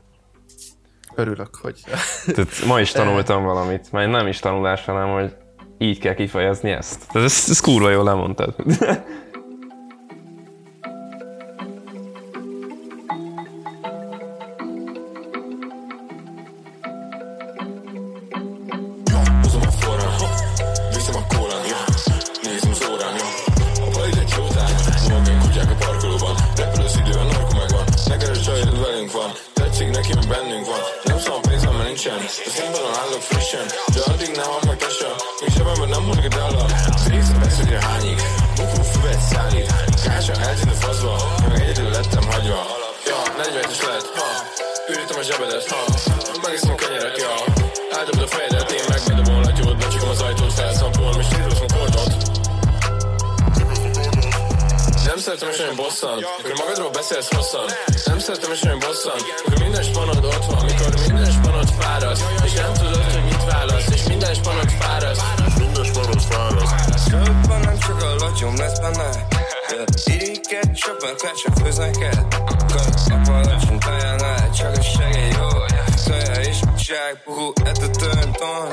Örülök, 1.14 1.54
hogy... 1.56 1.80
Tehát 2.26 2.64
ma 2.66 2.80
is 2.80 2.92
tanultam 3.00 3.44
valamit, 3.44 3.92
mert 3.92 4.10
nem 4.10 4.26
is 4.26 4.38
tanulás, 4.38 4.84
hanem 4.84 5.08
hogy 5.08 5.34
így 5.82 5.98
kell 5.98 6.14
kifejezni 6.14 6.70
ezt. 6.70 7.06
Ezt, 7.12 7.50
ezt 7.50 7.60
kurva 7.60 7.90
jól 7.90 8.04
lemondtad. 8.04 8.54
bosszan, 56.00 56.24
amikor 56.38 56.58
magadról 56.58 56.90
beszélsz 56.90 57.34
hosszan. 57.34 57.66
Nem 58.04 58.18
szeretem 58.18 58.52
és 58.52 58.62
olyan 58.62 58.78
bosszan, 58.78 59.12
amikor 59.12 59.62
minden 59.62 59.82
spanod 59.82 60.24
ott 60.24 60.44
van, 60.44 60.58
amikor 60.58 60.94
minden 61.06 61.30
spanod 61.30 61.68
fáradt, 61.78 62.20
és 62.44 62.52
nem 62.52 62.72
tudod, 62.72 63.12
hogy 63.12 63.24
mit 63.24 63.44
válasz, 63.44 63.88
és 63.94 64.02
minden 64.02 64.34
spanod 64.34 64.70
fáradt. 64.70 65.20
Minden 65.58 65.84
spanod 65.84 66.20
fáradt. 66.20 67.10
Több 67.10 67.46
van, 67.48 67.60
nem 67.60 67.78
csak 67.78 68.02
a 68.02 68.14
latyom 68.14 68.56
lesz 68.56 68.78
benne. 68.78 69.26
Iriket, 70.04 70.74
csak 70.74 71.02
mert 71.02 71.22
kell 71.22 71.34
csak 71.42 71.56
főz 71.62 71.76
neked. 71.76 72.26
Apa 73.10 73.40
latyom 73.40 73.78
tajánál, 73.78 74.50
csak 74.50 74.76
a 74.76 74.82
segély 74.82 75.30
jó. 75.38 75.48
Kaja 76.06 76.40
és 76.40 76.58
zsák, 76.76 77.22
puhú, 77.24 77.52
et 77.64 77.78
a 77.78 77.90
tönton. 77.90 78.68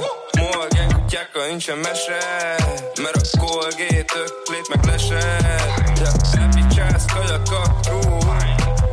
Morgan, 1.08 1.28
kutyákkal 1.28 1.48
nincsen 1.48 1.78
mese. 1.78 2.56
Mert 3.02 3.16
a 3.16 3.40
Colgate 3.40 4.14
öklét 4.16 4.68
meg 4.70 4.86
lesed. 4.86 5.62
Ja, 6.00 6.12
happy 6.40 6.76
csász, 6.76 7.06
kaja, 7.06 7.42
kakrú. 7.50 8.18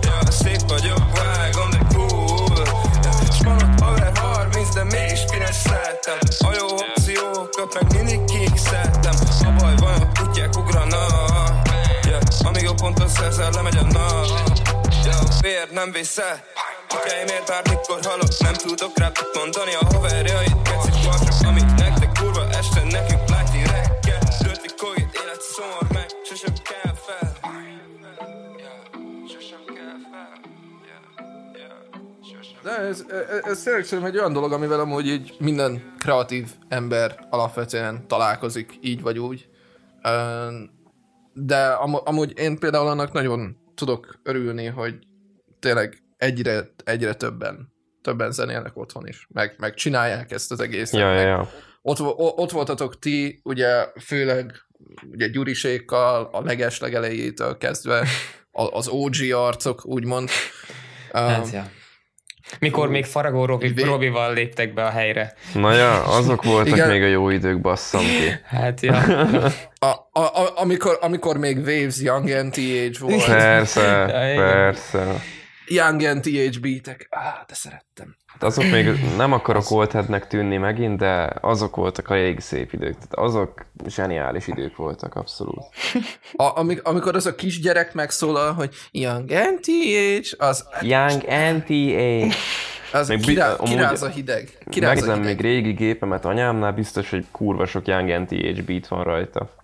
Ja, 0.02 0.30
szép 0.30 0.60
vagyok, 0.68 1.02
vágom, 1.16 1.70
de 1.70 1.78
cool. 1.94 2.62
Ja, 3.02 3.10
s 3.32 3.42
vannak 3.44 3.80
haver 3.80 4.12
30, 4.18 4.74
de 4.74 4.84
mégis 4.84 5.20
fineszeltem. 5.30 6.18
A 6.38 6.54
jó 6.58 6.66
opciókat 6.66 7.74
meg 7.74 7.92
mindig 7.92 8.24
kiixeltem. 8.24 9.14
A 9.44 9.50
baj 9.58 9.74
van, 9.76 10.00
a 10.00 10.12
kutyák 10.18 10.56
ugranak. 10.56 11.68
Ja, 12.02 12.18
amíg 12.44 12.68
a 12.68 12.74
ponton 12.74 13.08
szerzel, 13.08 13.50
lemegy 13.50 13.76
a 13.76 13.82
nap. 13.82 14.26
Ja, 15.04 15.18
a 15.18 15.40
vér 15.40 15.68
nem 15.70 15.92
viszel. 15.92 16.42
Kutyáimért 16.88 17.46
bármikor 17.46 17.98
halok, 18.02 18.38
nem 18.38 18.54
tudok 18.54 18.98
rá 18.98 19.12
mondani 19.34 19.74
a 19.74 19.84
haverjait. 19.94 20.62
Kecik 20.62 21.04
vasok, 21.04 21.46
amit 21.46 21.64
nektek 21.64 21.83
De 32.64 32.78
ez, 32.78 33.04
ez, 33.08 33.44
ez 33.44 33.62
tényleg 33.62 33.84
szerintem 33.84 34.12
egy 34.12 34.18
olyan 34.18 34.32
dolog, 34.32 34.52
amivel 34.52 34.80
amúgy 34.80 35.06
így 35.06 35.34
minden 35.38 35.94
kreatív 35.98 36.50
ember 36.68 37.26
alapvetően 37.30 38.08
találkozik, 38.08 38.78
így 38.80 39.02
vagy 39.02 39.18
úgy. 39.18 39.48
De 41.32 41.66
am- 41.66 42.00
amúgy 42.04 42.38
én 42.38 42.58
például 42.58 42.86
annak 42.88 43.12
nagyon 43.12 43.56
tudok 43.74 44.18
örülni, 44.22 44.66
hogy 44.66 44.98
tényleg 45.58 46.02
egyre, 46.16 46.74
egyre 46.84 47.14
többen, 47.14 47.72
többen 48.02 48.32
zenélnek 48.32 48.76
otthon 48.76 49.06
is, 49.06 49.26
meg, 49.30 49.54
meg 49.58 49.74
csinálják 49.74 50.30
ezt 50.30 50.52
az 50.52 50.60
egészet. 50.60 51.00
Ja, 51.00 51.08
ja, 51.08 51.14
meg 51.14 51.26
ja. 51.26 51.48
ott, 51.82 52.00
ott 52.16 52.50
voltatok 52.50 52.98
ti, 52.98 53.40
ugye 53.42 53.86
főleg 54.00 54.52
ugye 55.10 55.28
Gyurisékkal 55.28 56.28
a 56.32 56.40
leges 56.42 56.80
legelejétől 56.80 57.58
kezdve, 57.58 58.06
az 58.52 58.88
OG 58.88 59.14
arcok, 59.32 59.86
úgymond. 59.86 60.28
Hát, 61.12 61.44
Um, 61.44 61.50
ja. 61.52 61.70
Mikor 62.58 62.88
még 62.88 63.04
Faragó 63.04 63.44
Robi, 63.44 63.82
Robival 63.82 64.34
léptek 64.34 64.74
be 64.74 64.84
a 64.84 64.90
helyre. 64.90 65.34
Na 65.54 65.72
ja, 65.72 66.02
azok 66.02 66.44
voltak 66.44 66.76
Igen. 66.76 66.88
még 66.88 67.02
a 67.02 67.06
jó 67.06 67.30
idők, 67.30 67.60
basszam 67.60 68.00
ki. 68.00 68.56
Hát, 68.56 68.80
ja. 68.80 68.94
a, 69.78 69.86
a, 70.12 70.20
a, 70.20 70.52
amikor, 70.54 70.98
amikor 71.00 71.36
még 71.36 71.56
Waves 71.56 72.00
Young 72.00 72.28
NTH 72.28 73.00
volt, 73.00 73.24
Persze, 73.24 74.04
persze. 74.36 75.22
Young 75.66 76.00
NTH 76.14 76.60
beatek, 76.60 77.06
á, 77.10 77.44
de 77.48 77.54
szerettem. 77.54 78.16
Hát 78.26 78.42
azok 78.42 78.70
még 78.70 78.86
nem 79.16 79.32
akarok 79.32 79.70
oldheadnek 79.70 80.26
tűnni 80.26 80.56
megint, 80.56 80.98
de 80.98 81.32
azok 81.40 81.76
voltak 81.76 82.08
a 82.08 82.14
régi 82.14 82.40
szép 82.40 82.72
idők. 82.72 82.92
Tehát 82.94 83.14
azok 83.14 83.66
zseniális 83.86 84.46
idők 84.46 84.76
voltak, 84.76 85.14
abszolút. 85.14 85.64
A, 86.32 86.58
amik, 86.58 86.82
amikor 86.82 87.16
az 87.16 87.26
a 87.26 87.34
kisgyerek 87.34 87.94
megszólal, 87.94 88.52
hogy 88.52 88.74
Young 88.90 89.30
NTH, 89.30 90.34
az, 90.38 90.68
Young 90.80 91.22
NTA. 91.56 92.36
az 92.92 93.08
Még 93.08 93.20
kirá, 93.20 93.56
kiráz 93.64 94.02
a 94.02 94.08
hideg. 94.08 94.58
Kiráz 94.70 94.90
a 94.90 94.94
Megnézem 94.94 95.22
hideg. 95.22 95.34
még 95.34 95.44
régi 95.44 95.72
gépemet 95.72 96.24
anyámnál, 96.24 96.72
biztos, 96.72 97.10
hogy 97.10 97.26
kurva 97.30 97.66
sok 97.66 97.86
Young 97.86 98.20
NTH 98.20 98.62
beat 98.62 98.88
van 98.88 99.04
rajta. 99.04 99.54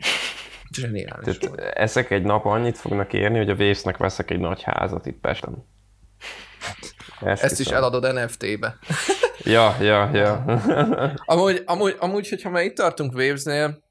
Zseniális. 0.73 1.39
Tehát 1.39 1.77
ezek 1.77 2.11
egy 2.11 2.23
nap 2.23 2.45
annyit 2.45 2.79
fognak 2.79 3.13
érni, 3.13 3.39
hogy 3.39 3.51
a 3.51 3.55
Waves-nek 3.55 3.97
veszek 3.97 4.31
egy 4.31 4.39
nagy 4.39 4.63
házat 4.63 5.07
itt 5.07 5.21
Pesten. 5.21 5.67
Ezt 7.21 7.61
is 7.61 7.67
eladod 7.67 8.15
NFT-be. 8.15 8.79
Ja, 9.43 9.77
ja, 9.81 10.11
ja. 10.13 10.33
Amúgy, 11.25 11.63
amúgy, 11.67 11.97
amúgy, 11.99 12.29
hogyha 12.29 12.51
már 12.51 12.65
itt 12.65 12.75
tartunk 12.75 13.13
Wavesnél, 13.13 13.83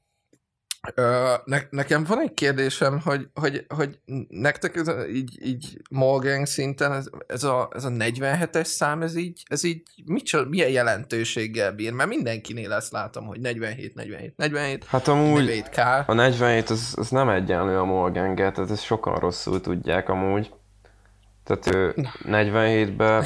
ne, 1.44 1.58
nekem 1.70 2.04
van 2.04 2.20
egy 2.20 2.34
kérdésem, 2.34 3.00
hogy, 3.00 3.28
hogy, 3.34 3.64
hogy 3.68 3.98
nektek 4.28 4.76
ez 4.76 4.88
a, 4.88 5.06
így, 5.08 5.46
így 5.46 5.80
Morgan 5.90 6.44
szinten 6.44 6.92
ez, 6.92 7.06
ez, 7.26 7.44
a, 7.44 7.68
ez 7.74 7.84
a 7.84 7.88
47-es 7.88 8.64
szám, 8.64 9.02
ez 9.02 9.16
így, 9.16 9.42
ez 9.48 9.64
így 9.64 9.82
micsoda, 10.04 10.48
milyen 10.48 10.70
jelentőséggel 10.70 11.72
bír? 11.72 11.92
Mert 11.92 12.08
mindenkinél 12.08 12.72
ezt 12.72 12.92
látom, 12.92 13.26
hogy 13.26 13.40
47, 13.40 13.94
47, 13.94 14.36
47, 14.36 14.84
Hát 14.84 15.08
amúgy 15.08 15.64
47K. 15.72 16.06
a 16.06 16.12
47 16.12 16.70
az, 16.70 16.94
az 16.96 17.08
nem 17.08 17.28
egyenlő 17.28 17.78
a 17.78 17.84
morgan 17.84 18.34
tehát 18.34 18.70
ezt 18.70 18.84
sokan 18.84 19.14
rosszul 19.18 19.60
tudják 19.60 20.08
amúgy. 20.08 20.50
Tehát 21.50 21.74
ő 21.74 21.94
47-ben 22.24 23.24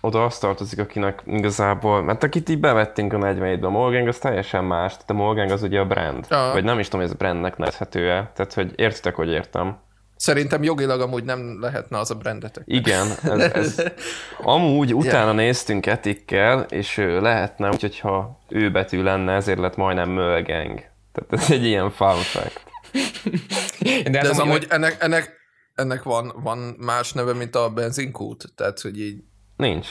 oda 0.00 0.24
azt 0.24 0.40
tartozik, 0.40 0.78
akinek 0.78 1.22
igazából, 1.26 2.02
mert 2.02 2.22
akit 2.22 2.48
így 2.48 2.60
bevettünk 2.60 3.12
a 3.12 3.16
47-be, 3.16 3.66
a 3.66 3.70
Morgan 3.70 4.08
az 4.08 4.18
teljesen 4.18 4.64
más, 4.64 4.92
tehát 4.92 5.10
a 5.10 5.12
Morgan 5.12 5.50
az 5.50 5.62
ugye 5.62 5.80
a 5.80 5.84
brand, 5.84 6.26
Aha. 6.28 6.52
vagy 6.52 6.64
nem 6.64 6.78
is 6.78 6.84
tudom, 6.84 7.00
hogy 7.00 7.10
ez 7.10 7.16
brandnek 7.16 7.56
nevezhető-e, 7.56 8.30
tehát 8.34 8.54
hogy 8.54 8.72
értitek, 8.76 9.14
hogy 9.14 9.28
értem. 9.28 9.78
Szerintem 10.16 10.62
jogilag 10.62 11.00
amúgy 11.00 11.24
nem 11.24 11.58
lehetne 11.60 11.98
az 11.98 12.10
a 12.10 12.14
brandetek. 12.14 12.62
Igen, 12.66 13.06
ez, 13.22 13.40
ez 13.40 13.82
amúgy 14.56 14.94
utána 14.94 15.32
néztünk 15.32 15.86
etikkel, 15.86 16.66
és 16.68 16.96
lehetne, 17.20 17.68
úgyhogy 17.68 17.98
ha 17.98 18.40
ő 18.48 18.70
betű 18.70 19.02
lenne, 19.02 19.32
ezért 19.32 19.58
lett 19.58 19.76
majdnem 19.76 20.10
Mölgeng. 20.10 20.82
Tehát 21.12 21.32
ez 21.32 21.50
egy 21.50 21.64
ilyen 21.64 21.90
fun 21.90 22.16
fact. 22.16 22.62
De, 23.80 24.10
De 24.10 24.18
ez, 24.18 24.28
ez 24.28 24.38
amúgy, 24.38 24.54
amúgy, 24.54 24.66
ennek, 24.68 24.96
ennek, 25.00 25.41
ennek 25.74 26.02
van, 26.02 26.32
van 26.42 26.58
más 26.78 27.12
neve, 27.12 27.32
mint 27.32 27.54
a 27.54 27.70
benzinkút? 27.70 28.52
Tehát, 28.54 28.80
hogy 28.80 29.00
így 29.00 29.22
Nincs. 29.56 29.88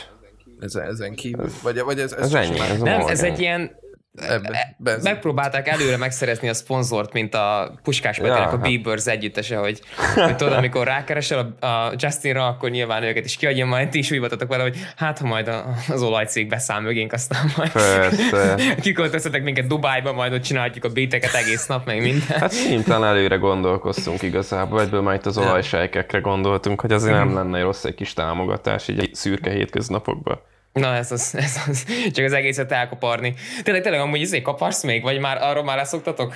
ezen, 0.59 0.85
ezen 0.87 1.15
kívül? 1.15 1.49
Vagy, 1.63 1.79
vagy 1.79 1.99
ez, 1.99 2.11
ez, 2.13 2.33
Ez 2.33 2.33
ennyi, 2.33 2.59
ez 2.59 2.81
nem, 2.81 3.01
ez 3.07 3.23
egy 3.23 3.39
ilyen 3.39 3.71
Ebbe, 4.19 4.75
benzin. 4.77 5.11
megpróbálták 5.11 5.67
előre 5.67 5.97
megszerezni 5.97 6.49
a 6.49 6.53
szponzort, 6.53 7.13
mint 7.13 7.33
a 7.35 7.73
Puskás 7.83 8.17
Peternek 8.17 8.39
Ja, 8.39 8.47
a 8.47 8.57
hát. 8.57 8.67
Bieber's 8.69 9.07
együttese, 9.07 9.57
hogy, 9.57 9.81
hogy 10.15 10.35
tudod, 10.35 10.53
amikor 10.53 10.85
rákeresel 10.85 11.55
a, 11.59 11.65
a 11.65 11.93
Justinra, 11.97 12.47
akkor 12.47 12.69
nyilván 12.69 13.03
őket 13.03 13.25
is 13.25 13.35
kiadja, 13.37 13.65
majd 13.65 13.89
ti 13.89 13.97
is 13.97 14.11
úgy 14.11 14.29
vele, 14.47 14.63
hogy 14.63 14.77
hát 14.95 15.19
ha 15.19 15.27
majd 15.27 15.47
a- 15.47 15.65
az 15.89 16.01
olajcég 16.01 16.47
beszáll 16.47 16.79
mögénk, 16.79 17.13
aztán 17.13 17.51
majd 17.57 17.71
kiköltöztetek 18.81 19.43
minket 19.43 19.67
Dubájba, 19.67 20.13
majd 20.13 20.33
ott 20.33 20.41
csinálhatjuk 20.41 20.83
a 20.83 20.89
beateket 20.89 21.33
egész 21.33 21.65
nap, 21.65 21.85
meg 21.85 22.01
minden. 22.01 22.39
Hát 22.39 22.51
szinten 22.51 23.03
előre 23.03 23.35
gondolkoztunk 23.35 24.21
igazából, 24.21 24.81
egyből 24.81 25.01
már 25.01 25.15
itt 25.15 25.25
az 25.25 25.37
olajsejkekre 25.37 26.19
gondoltunk, 26.19 26.81
hogy 26.81 26.91
azért 26.91 27.15
nem 27.15 27.33
lenne 27.33 27.61
rossz 27.61 27.83
egy 27.83 27.95
kis 27.95 28.13
támogatás 28.13 28.87
így 28.87 28.99
egy 28.99 29.15
szürke 29.15 29.51
hétköznapokban. 29.51 30.39
Na, 30.73 30.95
ez 30.95 31.11
az, 31.11 31.35
ez 31.45 31.59
az, 31.67 31.85
csak 32.11 32.25
az 32.25 32.33
egészet 32.33 32.71
elkaparni. 32.71 33.33
Tényleg, 33.63 33.83
tényleg 33.83 34.01
amúgy 34.01 34.19
izé 34.19 34.41
kaparsz 34.41 34.83
még, 34.83 35.03
vagy 35.03 35.19
már 35.19 35.41
arról 35.41 35.63
már 35.63 35.77
leszoktatok? 35.77 36.35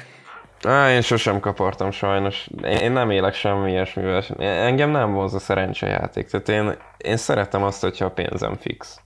Á, 0.63 0.92
én 0.92 1.01
sosem 1.01 1.39
kapartam 1.39 1.92
sajnos. 1.92 2.48
Én, 2.82 2.92
nem 2.92 3.12
élek 3.12 3.34
semmi 3.34 3.72
ilyesmivel. 3.72 4.24
Engem 4.39 4.89
nem 4.89 5.13
vonz 5.13 5.34
a 5.34 5.39
szerencsejáték. 5.39 6.27
Tehát 6.27 6.50
én, 6.50 6.77
én 6.98 7.18
szeretem 7.18 7.63
azt, 7.63 7.82
hogyha 7.82 8.06
a 8.06 8.12
pénzem 8.12 8.56
fix. 8.62 9.00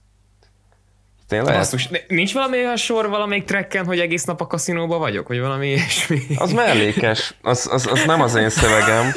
Lehet, 1.28 1.46
Basszus, 1.46 1.88
nincs 2.08 2.34
valami 2.34 2.56
olyan 2.56 2.76
sor 2.76 3.08
valamelyik 3.08 3.44
trekken, 3.44 3.86
hogy 3.86 3.98
egész 3.98 4.24
nap 4.24 4.40
a 4.40 4.46
kaszinóba 4.46 4.98
vagyok, 4.98 5.28
vagy 5.28 5.40
valami 5.40 5.66
ilyesmi? 5.66 6.20
az 6.36 6.52
mellékes, 6.52 7.34
az, 7.42 7.68
az, 7.72 7.86
az 7.86 8.04
nem 8.04 8.20
az 8.20 8.34
én 8.34 8.48
szövegem, 8.48 9.12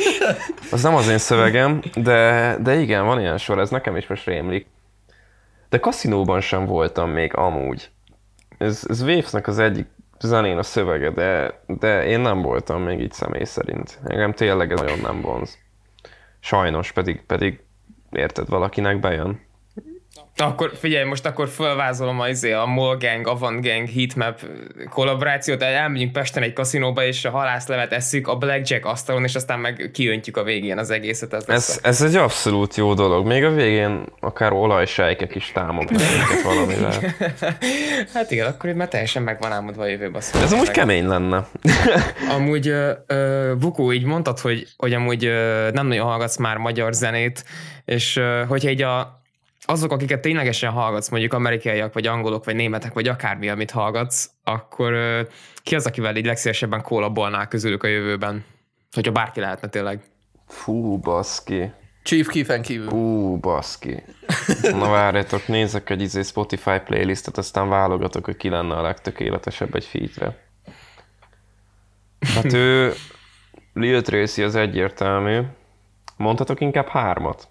az 0.72 0.84
nem 0.84 0.96
az 0.96 1.08
én 1.08 1.18
szövegem, 1.18 1.82
de, 1.96 2.56
de 2.60 2.76
igen, 2.76 3.06
van 3.06 3.20
ilyen 3.20 3.38
sor, 3.38 3.60
ez 3.60 3.70
nekem 3.70 3.98
is 3.98 4.08
most 4.08 4.26
rémlik. 4.26 4.68
De 5.74 5.80
kaszinóban 5.80 6.42
sem 6.42 6.66
voltam 6.66 7.10
még 7.10 7.36
amúgy. 7.36 7.92
Ez, 8.58 8.86
ez 8.90 9.02
Wavesnek 9.02 9.48
az 9.48 9.60
egyik 9.60 9.88
zenén 10.20 10.58
a 10.58 10.64
szövege, 10.64 11.10
de, 11.10 11.60
de 11.68 12.06
én 12.06 12.20
nem 12.20 12.42
voltam 12.42 12.82
még 12.82 13.00
így 13.00 13.12
személy 13.12 13.44
szerint. 13.44 14.00
Engem 14.04 14.34
tényleg 14.34 14.72
ez 14.72 14.80
nagyon 14.80 15.00
nem 15.00 15.22
vonz. 15.22 15.58
Sajnos, 16.40 16.92
pedig, 16.92 17.22
pedig 17.26 17.64
érted, 18.12 18.50
valakinek 18.50 19.00
bejön. 19.00 19.42
Akkor 20.38 20.72
figyelj, 20.80 21.04
most 21.04 21.26
akkor 21.26 21.48
felvázolom 21.48 22.20
a, 22.20 22.28
izé, 22.28 22.52
a 22.52 22.66
Mall 22.66 22.98
Gang, 22.98 23.28
Avant 23.28 23.66
Gang, 23.66 23.90
Heatmap 23.90 24.42
kollaborációt, 24.90 25.62
elmegyünk 25.62 26.12
Pesten 26.12 26.44
egy 26.44 26.54
kaszinóba, 26.54 27.04
és 27.06 27.26
a 27.26 27.30
halászlevet 27.30 27.94
eszük 27.94 28.28
a 28.28 28.36
Blackjack 28.36 28.86
asztalon, 28.86 29.24
és 29.24 29.36
aztán 29.36 29.60
meg 29.60 29.90
kiöntjük 29.94 30.38
a 30.38 30.44
végén 30.44 30.78
az 30.78 30.90
egészet. 30.90 31.34
Ez, 31.34 31.50
Ez, 31.50 31.80
ez 31.84 32.02
egy 32.02 32.16
abszolút 32.16 32.76
jó 32.76 32.94
dolog. 32.94 33.26
Még 33.26 33.44
a 33.44 33.52
végén 33.52 34.04
akár 34.20 34.52
olajsejkek 34.52 35.36
is 35.36 35.52
támogatnak 35.54 36.02
minket 36.18 36.42
valamivel. 36.54 36.94
hát 38.14 38.32
igen, 38.32 38.48
akkor 38.48 38.70
itt 38.70 38.76
már 38.76 38.88
teljesen 38.88 39.24
meg 39.24 39.38
van 39.40 39.52
álmodva 39.52 39.84
a 39.84 39.88
jövőbe. 39.88 40.18
Ez 40.18 40.54
amúgy 40.54 40.72
kemény 40.72 41.08
lenne. 41.08 41.48
Amúgy, 42.38 42.70
uh, 42.70 43.56
Bukó, 43.60 43.92
így 43.92 44.06
mondtad, 44.06 44.40
hogy, 44.40 44.68
hogy 44.78 44.94
amúgy 44.94 45.26
uh, 45.26 45.72
nem 45.72 45.88
nagyon 45.88 46.06
hallgatsz 46.06 46.38
már 46.38 46.58
magyar 46.58 46.94
zenét, 46.94 47.46
és 47.86 48.16
uh, 48.16 48.48
hogyha 48.48 48.70
így 48.70 48.82
a, 48.82 49.22
azok, 49.66 49.92
akiket 49.92 50.22
ténylegesen 50.22 50.72
hallgatsz, 50.72 51.10
mondjuk 51.10 51.34
amerikaiak, 51.34 51.94
vagy 51.94 52.08
angolok, 52.08 52.46
vagy 52.46 52.56
németek, 52.56 52.94
vagy 52.94 53.08
akármi, 53.08 53.50
amit 53.50 53.72
hallgatsz, 53.72 54.30
akkor 54.44 54.94
ki 55.64 55.76
az, 55.76 55.86
akivel 55.86 56.16
így 56.16 56.26
legszívesebben 56.26 56.82
kollabolnál 56.82 57.48
közülük 57.48 57.84
a 57.84 57.88
jövőben? 57.88 58.46
Hogyha 58.92 59.12
bárki 59.12 59.40
lehetne 59.40 59.68
tényleg. 59.68 60.02
Fú, 60.48 60.98
baszki. 60.98 61.72
Chief 62.04 62.28
Keefen 62.28 62.62
kívül. 62.62 62.90
Fú, 62.90 63.38
baszki. 63.38 64.04
Na 64.62 64.90
várjatok, 64.90 65.48
nézek 65.48 65.90
egy 65.90 66.02
izé 66.02 66.22
Spotify 66.22 66.80
playlistet, 66.86 67.38
aztán 67.38 67.70
válogatok, 67.70 68.26
hogy 68.26 68.38
ki 68.38 68.50
lenne 68.50 68.76
a 68.76 68.82
legtökéletesebb 68.82 69.76
egy 69.76 69.86
feature. 69.86 70.38
Hát 72.36 72.54
ő, 72.54 72.94
Lil 73.74 74.02
Tracy 74.02 74.44
az 74.44 74.56
egyértelmű. 74.56 75.42
Mondhatok 76.18 76.62
inkább 76.62 76.88
hármat? 76.88 77.48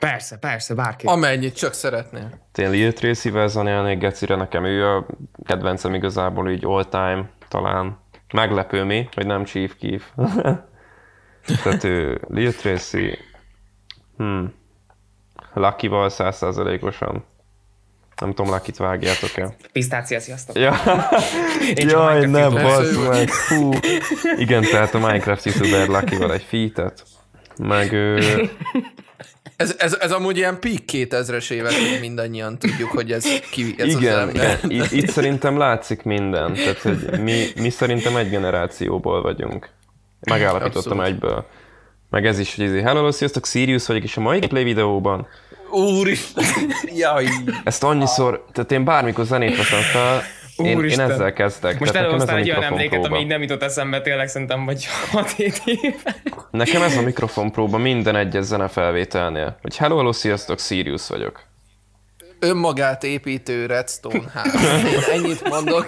Persze, 0.00 0.38
persze, 0.38 0.74
bárki. 0.74 1.06
Amennyit 1.06 1.56
csak 1.56 1.72
szeretnél. 1.72 2.30
Én 2.54 2.70
Lil 2.70 2.92
Tracy-vel 2.92 3.48
zenélnék, 3.48 3.98
Gecire 3.98 4.36
nekem 4.36 4.64
ő 4.64 4.86
a 4.86 5.06
kedvencem 5.44 5.94
igazából 5.94 6.50
így 6.50 6.64
all 6.64 6.84
time 6.84 7.30
talán. 7.48 7.98
Meglepő 8.32 8.84
mi, 8.84 9.08
hogy 9.14 9.26
nem 9.26 9.44
Chief 9.44 9.74
Keef. 9.80 10.10
Tehát 11.62 11.84
ő 11.84 12.20
Lil 12.28 12.54
Tracy, 12.54 13.18
hmm. 14.16 14.54
Lucky-val 15.54 16.08
százszázalékosan. 16.08 17.24
Nem 18.20 18.34
tudom, 18.34 18.52
Lucky-t 18.52 18.76
vágjátok-e? 18.76 19.56
Pisztácia, 19.72 20.20
sziasztok. 20.20 20.58
Ja. 20.58 20.74
Én 21.74 21.88
Jaj, 21.88 22.26
nem, 22.26 22.52
bassz 22.52 22.96
meg. 23.08 23.28
Fú. 23.28 23.70
Igen, 24.36 24.62
tehát 24.62 24.94
a 24.94 24.98
Minecraft 24.98 25.44
youtuber 25.44 25.88
Lucky-val 25.88 26.32
egy 26.32 26.42
featet. 26.42 27.02
Meg 27.56 27.92
ő... 27.92 28.18
Ez, 29.58 29.74
ez, 29.78 29.96
ez 30.00 30.12
amúgy 30.12 30.36
ilyen 30.36 30.60
peak 30.60 30.82
2000-es 30.86 31.50
évek, 31.50 31.72
hogy 31.72 32.00
mindannyian 32.00 32.58
tudjuk, 32.58 32.90
hogy 32.90 33.12
ez 33.12 33.24
ki 33.50 33.74
ez 33.78 33.94
az 33.94 34.00
igen, 34.00 34.18
ember. 34.18 34.58
igen. 34.62 34.84
Itt, 34.84 34.92
itt 34.92 35.08
szerintem 35.08 35.56
látszik 35.56 36.02
minden. 36.02 36.54
Tehát, 36.54 36.78
hogy 36.78 37.20
mi, 37.22 37.44
mi 37.56 37.70
szerintem 37.70 38.16
egy 38.16 38.30
generációból 38.30 39.22
vagyunk. 39.22 39.68
Megállapítottam 40.20 40.98
Abszolút. 40.98 41.04
egyből. 41.04 41.46
Meg 42.10 42.26
ez 42.26 42.38
is, 42.38 42.54
hogy 42.56 42.64
izé, 42.64 42.80
hello, 42.80 43.10
sziasztok, 43.10 43.46
Sirius 43.46 43.86
vagyok, 43.86 44.02
és 44.02 44.16
a 44.16 44.20
mai 44.20 44.38
gameplay 44.38 44.64
videóban 44.64 45.26
Úristen! 45.70 46.44
Jaj! 46.96 47.26
ezt 47.64 47.84
annyiszor, 47.84 48.44
tehát 48.52 48.72
én 48.72 48.84
bármikor 48.84 49.24
zenét 49.24 49.56
veszem 49.56 49.80
fel, 49.80 50.22
én, 50.66 50.84
én 50.84 51.00
ezzel 51.00 51.32
kezdek. 51.32 51.78
Most 51.78 51.92
tehát 51.92 52.10
nekem 52.10 52.20
ez 52.20 52.28
a 52.28 52.32
előhoztál 52.32 52.36
egy 52.36 52.50
olyan 52.50 52.60
mikrofon 52.60 52.72
emléket, 52.72 53.00
próba. 53.00 53.14
ami 53.14 53.24
így 53.24 53.30
nem 53.30 53.42
jutott 53.42 53.62
eszembe 53.62 54.00
tényleg 54.00 54.28
szerintem, 54.28 54.64
vagy 54.64 54.88
6-7 55.12 55.56
éve. 55.64 56.16
Nekem 56.50 56.82
ez 56.82 56.96
a 56.96 57.02
mikrofon 57.02 57.52
próba 57.52 57.78
minden 57.78 58.16
egyes 58.16 58.44
zenefelvételnél. 58.44 59.58
Hogy 59.62 59.76
hello, 59.76 59.96
hello, 59.96 60.12
sziasztok, 60.12 60.58
Sirius 60.60 61.08
vagyok. 61.08 61.46
Önmagát 62.40 63.04
építő 63.04 63.66
Redstone 63.66 64.22
ház. 64.34 64.54
Ennyit 65.14 65.48
mondok. 65.48 65.86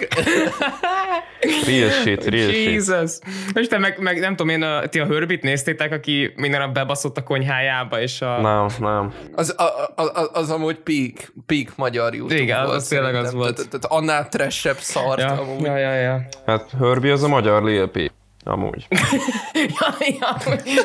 Real 1.67 1.91
shit, 1.91 2.25
real 2.25 2.51
shit. 2.51 2.73
Jesus. 2.73 3.19
És 3.55 3.67
te 3.67 3.79
meg, 3.79 3.99
meg, 4.01 4.19
nem 4.19 4.37
tudom 4.37 4.49
én, 4.49 4.63
a, 4.63 4.87
ti 4.87 4.99
a 4.99 5.07
Hörbit 5.07 5.43
néztétek, 5.43 5.93
aki 5.93 6.33
minden 6.37 6.61
nap 6.61 6.75
bebaszott 6.75 7.17
a 7.17 7.23
konyhájába, 7.23 8.01
és 8.01 8.21
a... 8.21 8.41
Nem, 8.41 8.67
nem. 8.79 9.13
Az, 9.35 9.55
a, 9.57 9.63
a, 9.97 10.03
a, 10.03 10.31
az 10.33 10.51
amúgy 10.51 10.79
peak, 10.79 11.33
peak 11.47 11.77
magyar 11.77 12.15
YouTube 12.15 12.41
Igen, 12.43 12.59
az 12.61 12.67
volt. 12.69 12.89
tényleg 12.89 13.15
az 13.15 13.33
volt. 13.33 13.55
Tehát, 13.55 13.85
annál 13.89 14.29
trashebb 14.29 14.79
szart 14.79 15.21
Ja, 15.21 15.31
amúgy. 15.31 15.63
ja, 15.65 15.77
ja, 15.77 15.95
ja. 15.95 16.23
Hát 16.47 16.71
Herbie 16.81 17.13
az 17.13 17.23
a 17.23 17.29
magyar 17.29 17.63
Lil 17.65 17.87
P. 17.89 18.11
Amúgy. 18.45 18.87
ja, 19.79 19.95
ja, 20.21 20.37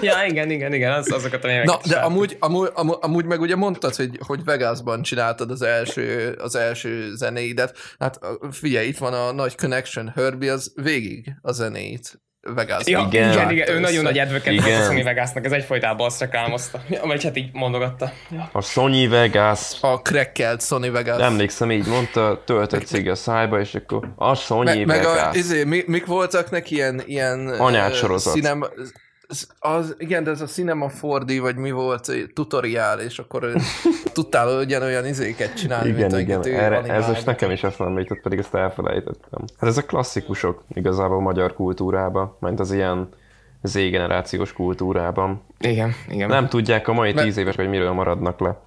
ja, 0.01 0.25
igen, 0.25 0.51
igen, 0.51 0.73
igen, 0.73 0.91
az, 0.91 1.11
azokat 1.11 1.43
a 1.43 1.63
Na, 1.63 1.79
de 1.89 1.95
amúgy, 1.95 2.37
amúgy, 2.39 2.69
amúgy, 2.73 2.97
amúgy 3.01 3.25
meg 3.25 3.41
ugye 3.41 3.55
mondtad, 3.55 3.95
hogy, 3.95 4.19
hogy 4.25 4.43
Vegasban 4.43 5.01
csináltad 5.01 5.51
az 5.51 5.61
első, 5.61 6.35
az 6.41 6.55
első 6.55 7.15
zenéidet. 7.15 7.77
Hát 7.99 8.19
figyelj, 8.51 8.87
itt 8.87 8.97
van 8.97 9.13
a 9.13 9.31
nagy 9.31 9.55
connection. 9.55 10.11
Herbie 10.15 10.51
az 10.51 10.73
végig 10.75 11.35
a 11.41 11.51
zenét 11.51 12.19
Vegasban. 12.53 13.01
Ja, 13.01 13.05
Igen. 13.07 13.31
igen, 13.31 13.51
igen, 13.51 13.69
ő 13.69 13.79
nagyon 13.79 14.03
nagy 14.03 14.19
advocate 14.19 14.77
a 14.77 14.83
Sony 14.83 15.03
Vegasnak, 15.03 15.45
ez 15.45 15.51
egyfolytában 15.51 16.05
azt 16.05 16.19
reklámozta. 16.19 16.81
Vagy 17.03 17.23
hát 17.23 17.37
így 17.37 17.49
mondogatta. 17.53 18.11
Ja. 18.31 18.49
A 18.51 18.61
Sony 18.61 19.09
Vegas, 19.09 19.81
A 19.81 20.01
crackelt 20.01 20.61
Sony 20.61 20.91
Vegas. 20.91 21.21
emlékszem 21.21 21.71
így 21.71 21.87
mondta, 21.87 22.43
töltött 22.45 22.85
cigi 22.85 23.09
a 23.09 23.15
szájba, 23.15 23.59
és 23.59 23.75
akkor 23.75 24.13
a 24.15 24.35
Sony 24.35 24.65
Me, 24.65 24.85
meg 24.85 25.05
a, 25.05 25.13
Vegas. 25.13 25.35
izé, 25.35 25.63
mi, 25.63 25.83
mik 25.87 26.05
voltak 26.05 26.49
neki 26.51 26.75
ilyen, 26.75 27.01
ilyen 27.05 27.47
Anyád 27.47 27.91
ö, 27.91 27.95
sorozat. 27.95 28.33
Cinema, 28.33 28.67
az, 29.59 29.95
igen, 29.97 30.23
de 30.23 30.31
ez 30.31 30.41
a 30.41 30.45
Cinema 30.45 30.89
4D, 31.01 31.37
vagy 31.41 31.55
mi 31.55 31.71
volt, 31.71 32.11
tutoriál, 32.33 32.99
és 32.99 33.19
akkor 33.19 33.53
tudtál 34.13 34.59
ugyanolyan 34.59 35.05
izéket 35.05 35.53
csinálni, 35.53 35.89
Igen, 35.89 36.11
mint 36.11 36.45
igen, 36.45 36.59
erre, 36.59 36.81
ez 36.93 37.07
most 37.07 37.25
nekem 37.25 37.51
is 37.51 37.63
eszembe 37.63 37.99
jutott, 37.99 38.21
pedig 38.21 38.39
ezt 38.39 38.55
elfelejtettem. 38.55 39.41
Hát 39.57 39.69
ezek 39.69 39.85
klasszikusok 39.85 40.63
igazából 40.73 41.21
magyar 41.21 41.53
kultúrában, 41.53 42.37
mint 42.39 42.59
az 42.59 42.71
ilyen 42.71 43.09
Z-generációs 43.63 44.53
kultúrában. 44.53 45.45
Igen, 45.59 45.93
igen. 46.09 46.27
Nem 46.29 46.47
tudják 46.47 46.87
a 46.87 46.93
mai 46.93 47.13
Me- 47.13 47.23
tíz 47.23 47.37
éves, 47.37 47.55
hogy 47.55 47.69
miről 47.69 47.91
maradnak 47.91 48.39
le. 48.39 48.59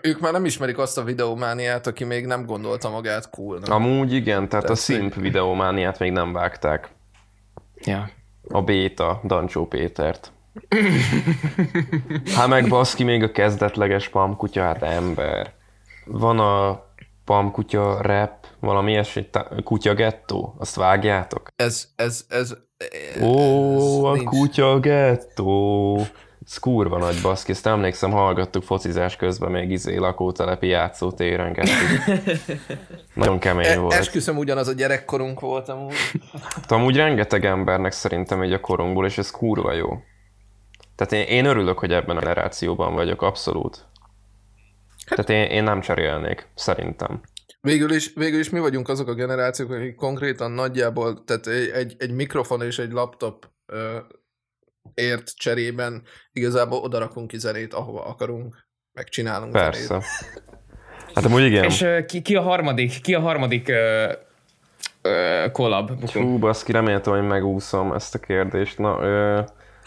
Ők 0.00 0.20
már 0.20 0.32
nem 0.32 0.44
ismerik 0.44 0.78
azt 0.78 0.98
a 0.98 1.02
videómániát, 1.04 1.86
aki 1.86 2.04
még 2.04 2.26
nem 2.26 2.46
gondolta 2.46 2.90
magát 2.90 3.30
coolnak. 3.30 3.68
Amúgy 3.68 4.12
igen, 4.12 4.48
tehát 4.48 4.64
a 4.64 4.66
Tehát, 4.66 4.82
Simp 4.82 5.14
videómániát 5.14 5.98
még 5.98 6.12
nem 6.12 6.32
vágták. 6.32 6.88
Ja. 7.84 8.08
A 8.48 8.62
béta, 8.62 9.20
Dancsó 9.24 9.66
Pétert. 9.66 10.32
Hát 12.34 12.48
meg 12.48 12.68
baszki 12.68 13.04
még 13.04 13.22
a 13.22 13.30
kezdetleges 13.30 14.08
pamkutya, 14.08 14.62
hát 14.62 14.82
ember. 14.82 15.52
Van 16.04 16.38
a 16.38 16.84
pamkutya 17.24 18.02
rap, 18.02 18.46
valami 18.60 18.90
ilyesmi, 18.90 19.26
kutya 19.64 19.94
gettó, 19.94 20.54
azt 20.58 20.76
vágjátok? 20.76 21.48
Ez, 21.56 21.88
ez, 21.96 22.24
ez... 22.28 22.54
Ó, 23.22 23.34
ez 23.76 24.02
a 24.02 24.12
nincs. 24.12 24.28
kutya 24.28 24.80
gettó. 24.80 25.96
Ez 26.46 26.58
kurva 26.58 26.98
nagy 26.98 27.20
baszki, 27.22 27.50
ezt 27.50 27.66
emlékszem, 27.66 28.10
hallgattuk 28.10 28.62
focizás 28.62 29.16
közben 29.16 29.50
még 29.50 29.70
izé 29.70 29.96
lakótelepi 29.96 30.66
játszótéren. 30.66 31.56
Nagyon 33.14 33.38
kemény 33.38 33.66
E, 33.66 33.78
volt. 33.78 33.92
esküszöm, 33.92 34.38
ugyanaz 34.38 34.68
a 34.68 34.72
gyerekkorunk 34.72 35.40
volt 35.40 35.68
amúgy. 35.68 35.94
Hát 36.54 36.72
amúgy 36.72 36.96
rengeteg 36.96 37.44
embernek 37.44 37.92
szerintem 37.92 38.44
így 38.44 38.52
a 38.52 38.60
korunkból, 38.60 39.06
és 39.06 39.18
ez 39.18 39.30
kurva 39.30 39.72
jó. 39.72 39.88
Tehát 40.96 41.12
én, 41.12 41.36
én 41.36 41.44
örülök, 41.44 41.78
hogy 41.78 41.92
ebben 41.92 42.16
a 42.16 42.20
generációban 42.20 42.94
vagyok, 42.94 43.22
abszolút. 43.22 43.86
Tehát 45.08 45.30
én, 45.30 45.42
én 45.42 45.62
nem 45.62 45.80
cserélnék, 45.80 46.48
szerintem. 46.54 47.20
Végül 47.60 47.92
is, 47.92 48.12
végül 48.14 48.38
is 48.38 48.50
mi 48.50 48.58
vagyunk 48.58 48.88
azok 48.88 49.08
a 49.08 49.14
generációk, 49.14 49.70
akik 49.70 49.94
konkrétan 49.94 50.50
nagyjából, 50.50 51.24
tehát 51.24 51.46
egy, 51.46 51.68
egy, 51.68 51.94
egy 51.98 52.10
mikrofon 52.12 52.62
és 52.62 52.78
egy 52.78 52.92
laptop 52.92 53.48
ö, 53.66 53.96
ért 54.94 55.32
cserében 55.36 56.02
igazából 56.32 56.78
odarakunk 56.78 57.26
ki 57.26 57.38
zenét, 57.38 57.74
ahova 57.74 58.04
akarunk, 58.04 58.66
megcsinálunk 58.92 59.52
Persze. 59.52 59.86
zenét. 59.86 60.04
Hát 61.14 61.24
amúgy 61.24 61.42
igen. 61.42 61.64
És 61.64 61.86
ki, 62.06 62.22
ki, 62.22 62.36
a 62.36 62.42
harmadik, 62.42 63.00
ki 63.00 63.14
a 63.14 63.20
harmadik 63.20 63.68
ö, 63.68 64.12
ö, 65.02 65.46
collab? 65.52 66.10
Hú, 66.12 66.38
baszki, 66.38 66.72
reméltem, 66.72 67.12
hogy 67.12 67.26
megúszom 67.26 67.92
ezt 67.92 68.14
a 68.14 68.18
kérdést. 68.18 68.78
Na, 68.78 68.98
ö... 69.02 69.40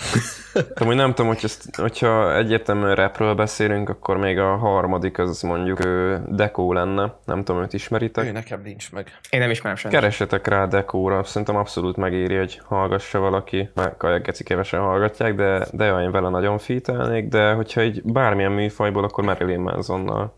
amúgy 0.81 0.95
nem 0.95 1.13
tudom, 1.13 1.27
hogy 1.27 1.39
ezt, 1.43 1.75
hogyha 1.75 2.35
egyértelműen 2.35 2.95
rapről 2.95 3.33
beszélünk, 3.35 3.89
akkor 3.89 4.17
még 4.17 4.39
a 4.39 4.55
harmadik 4.55 5.17
az 5.19 5.41
mondjuk 5.41 5.79
Dekó 6.27 6.73
lenne. 6.73 7.15
Nem 7.25 7.43
tudom, 7.43 7.61
őt 7.61 7.73
Ő 7.73 7.75
ismeritek. 7.75 8.33
nekem 8.33 8.61
nincs 8.61 8.91
meg. 8.91 9.17
Én 9.29 9.39
nem 9.39 9.49
ismerem 9.49 9.77
sajnos. 9.77 9.99
Keressetek 9.99 10.47
rá 10.47 10.65
Dekóra, 10.65 11.23
szerintem 11.23 11.55
abszolút 11.55 11.95
megéri, 11.97 12.35
hogy 12.35 12.61
hallgassa 12.65 13.19
valaki, 13.19 13.69
mert 13.75 13.97
kajak 13.97 14.21
geci 14.25 14.43
kevesen 14.43 14.79
hallgatják, 14.79 15.35
de, 15.35 15.67
de 15.71 15.85
jaj, 15.85 16.03
én 16.03 16.11
vele 16.11 16.29
nagyon 16.29 16.57
fítelnék, 16.57 17.27
de 17.27 17.51
hogyha 17.53 17.81
egy 17.81 18.01
bármilyen 18.03 18.51
műfajból, 18.51 19.03
akkor 19.03 19.23
Marilyn 19.23 19.59
Mansonnal, 19.59 20.33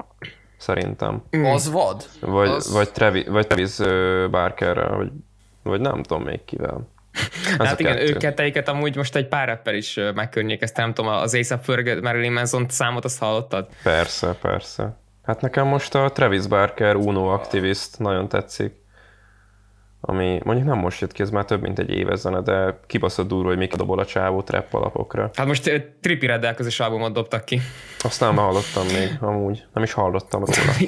szerintem. 0.58 1.24
Mm. 1.38 1.44
Az 1.46 1.72
vad. 1.72 2.04
Vagy, 2.22 2.50
Az- 2.50 2.74
vagy, 2.74 2.92
Travis, 2.92 3.28
vagy 3.28 3.48
Travis 3.48 3.78
Barkerrel, 4.32 4.96
vagy, 4.96 5.12
vagy 5.64 5.82
nem 5.82 6.04
tudom 6.04 6.24
még 6.24 6.46
kivel. 6.46 6.88
Ez 7.60 7.68
hát 7.68 7.80
igen, 7.80 7.96
kettő. 7.96 8.10
ők 8.10 8.18
ketteiket 8.18 8.68
amúgy 8.68 8.96
most 8.96 9.16
egy 9.16 9.28
pár 9.28 9.48
rapper 9.48 9.74
is 9.74 10.00
megkörnyékezte, 10.16 10.82
nem 10.82 10.94
tudom, 10.94 11.12
az 11.12 11.34
A$AP 11.34 11.64
Ferg 11.64 12.02
Marilyn 12.04 12.32
Manson 12.32 12.66
számot 12.70 13.06
azt 13.06 13.20
hallottad? 13.20 13.68
Persze, 13.84 14.38
persze. 14.42 14.98
Hát 15.24 15.42
nekem 15.42 15.68
most 15.68 15.96
a 15.96 16.12
Travis 16.12 16.48
Barker 16.48 16.96
Uno 16.96 17.26
aktivist 17.26 18.00
nagyon 18.00 18.28
tetszik. 18.28 18.74
Ami 20.02 20.40
mondjuk 20.44 20.68
nem 20.68 20.78
most 20.78 21.02
jött 21.02 21.12
ki, 21.12 21.22
ez 21.22 21.30
már 21.30 21.46
több 21.46 21.62
mint 21.62 21.80
egy 21.80 21.90
éve 21.90 22.16
zene, 22.16 22.42
de 22.42 22.80
kibaszott 22.88 23.28
durva, 23.28 23.48
hogy 23.48 23.58
mik 23.58 23.76
dobol 23.76 24.00
a 24.00 24.06
csávó 24.06 24.42
trap 24.42 24.74
alapokra. 24.74 25.32
Hát 25.34 25.48
most 25.48 25.94
Trippy 26.02 26.26
Red 26.26 26.56
közös 26.56 26.80
albumot 26.80 27.14
dobtak 27.14 27.46
ki. 27.46 27.62
Azt 28.00 28.20
nem 28.20 28.36
hallottam 28.36 28.86
még, 28.86 29.18
amúgy. 29.20 29.66
Nem 29.74 29.84
is 29.84 29.94
hallottam 29.94 30.46
róla. 30.46 30.74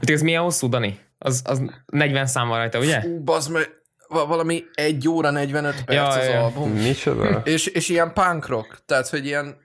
Hát 0.00 0.10
ez 0.10 0.22
milyen 0.22 0.42
hosszú, 0.42 0.68
Dani? 0.68 0.98
Az, 1.18 1.42
az 1.44 1.62
40 1.86 2.26
szám 2.26 2.48
van 2.48 2.58
rajta, 2.58 2.78
ugye? 2.78 3.00
Fú, 3.00 3.22
bazd 3.24 3.52
meg, 3.52 3.68
valami 4.08 4.64
1 4.74 5.08
óra 5.08 5.30
45 5.30 5.84
perc 5.84 5.96
ja, 5.96 6.06
az 6.06 6.26
ja. 6.26 6.44
album. 6.44 6.70
Micsoda? 6.70 7.42
és, 7.44 7.66
és 7.66 7.88
ilyen 7.88 8.12
punk 8.12 8.46
rock, 8.46 8.82
tehát 8.86 9.08
hogy 9.08 9.26
ilyen 9.26 9.64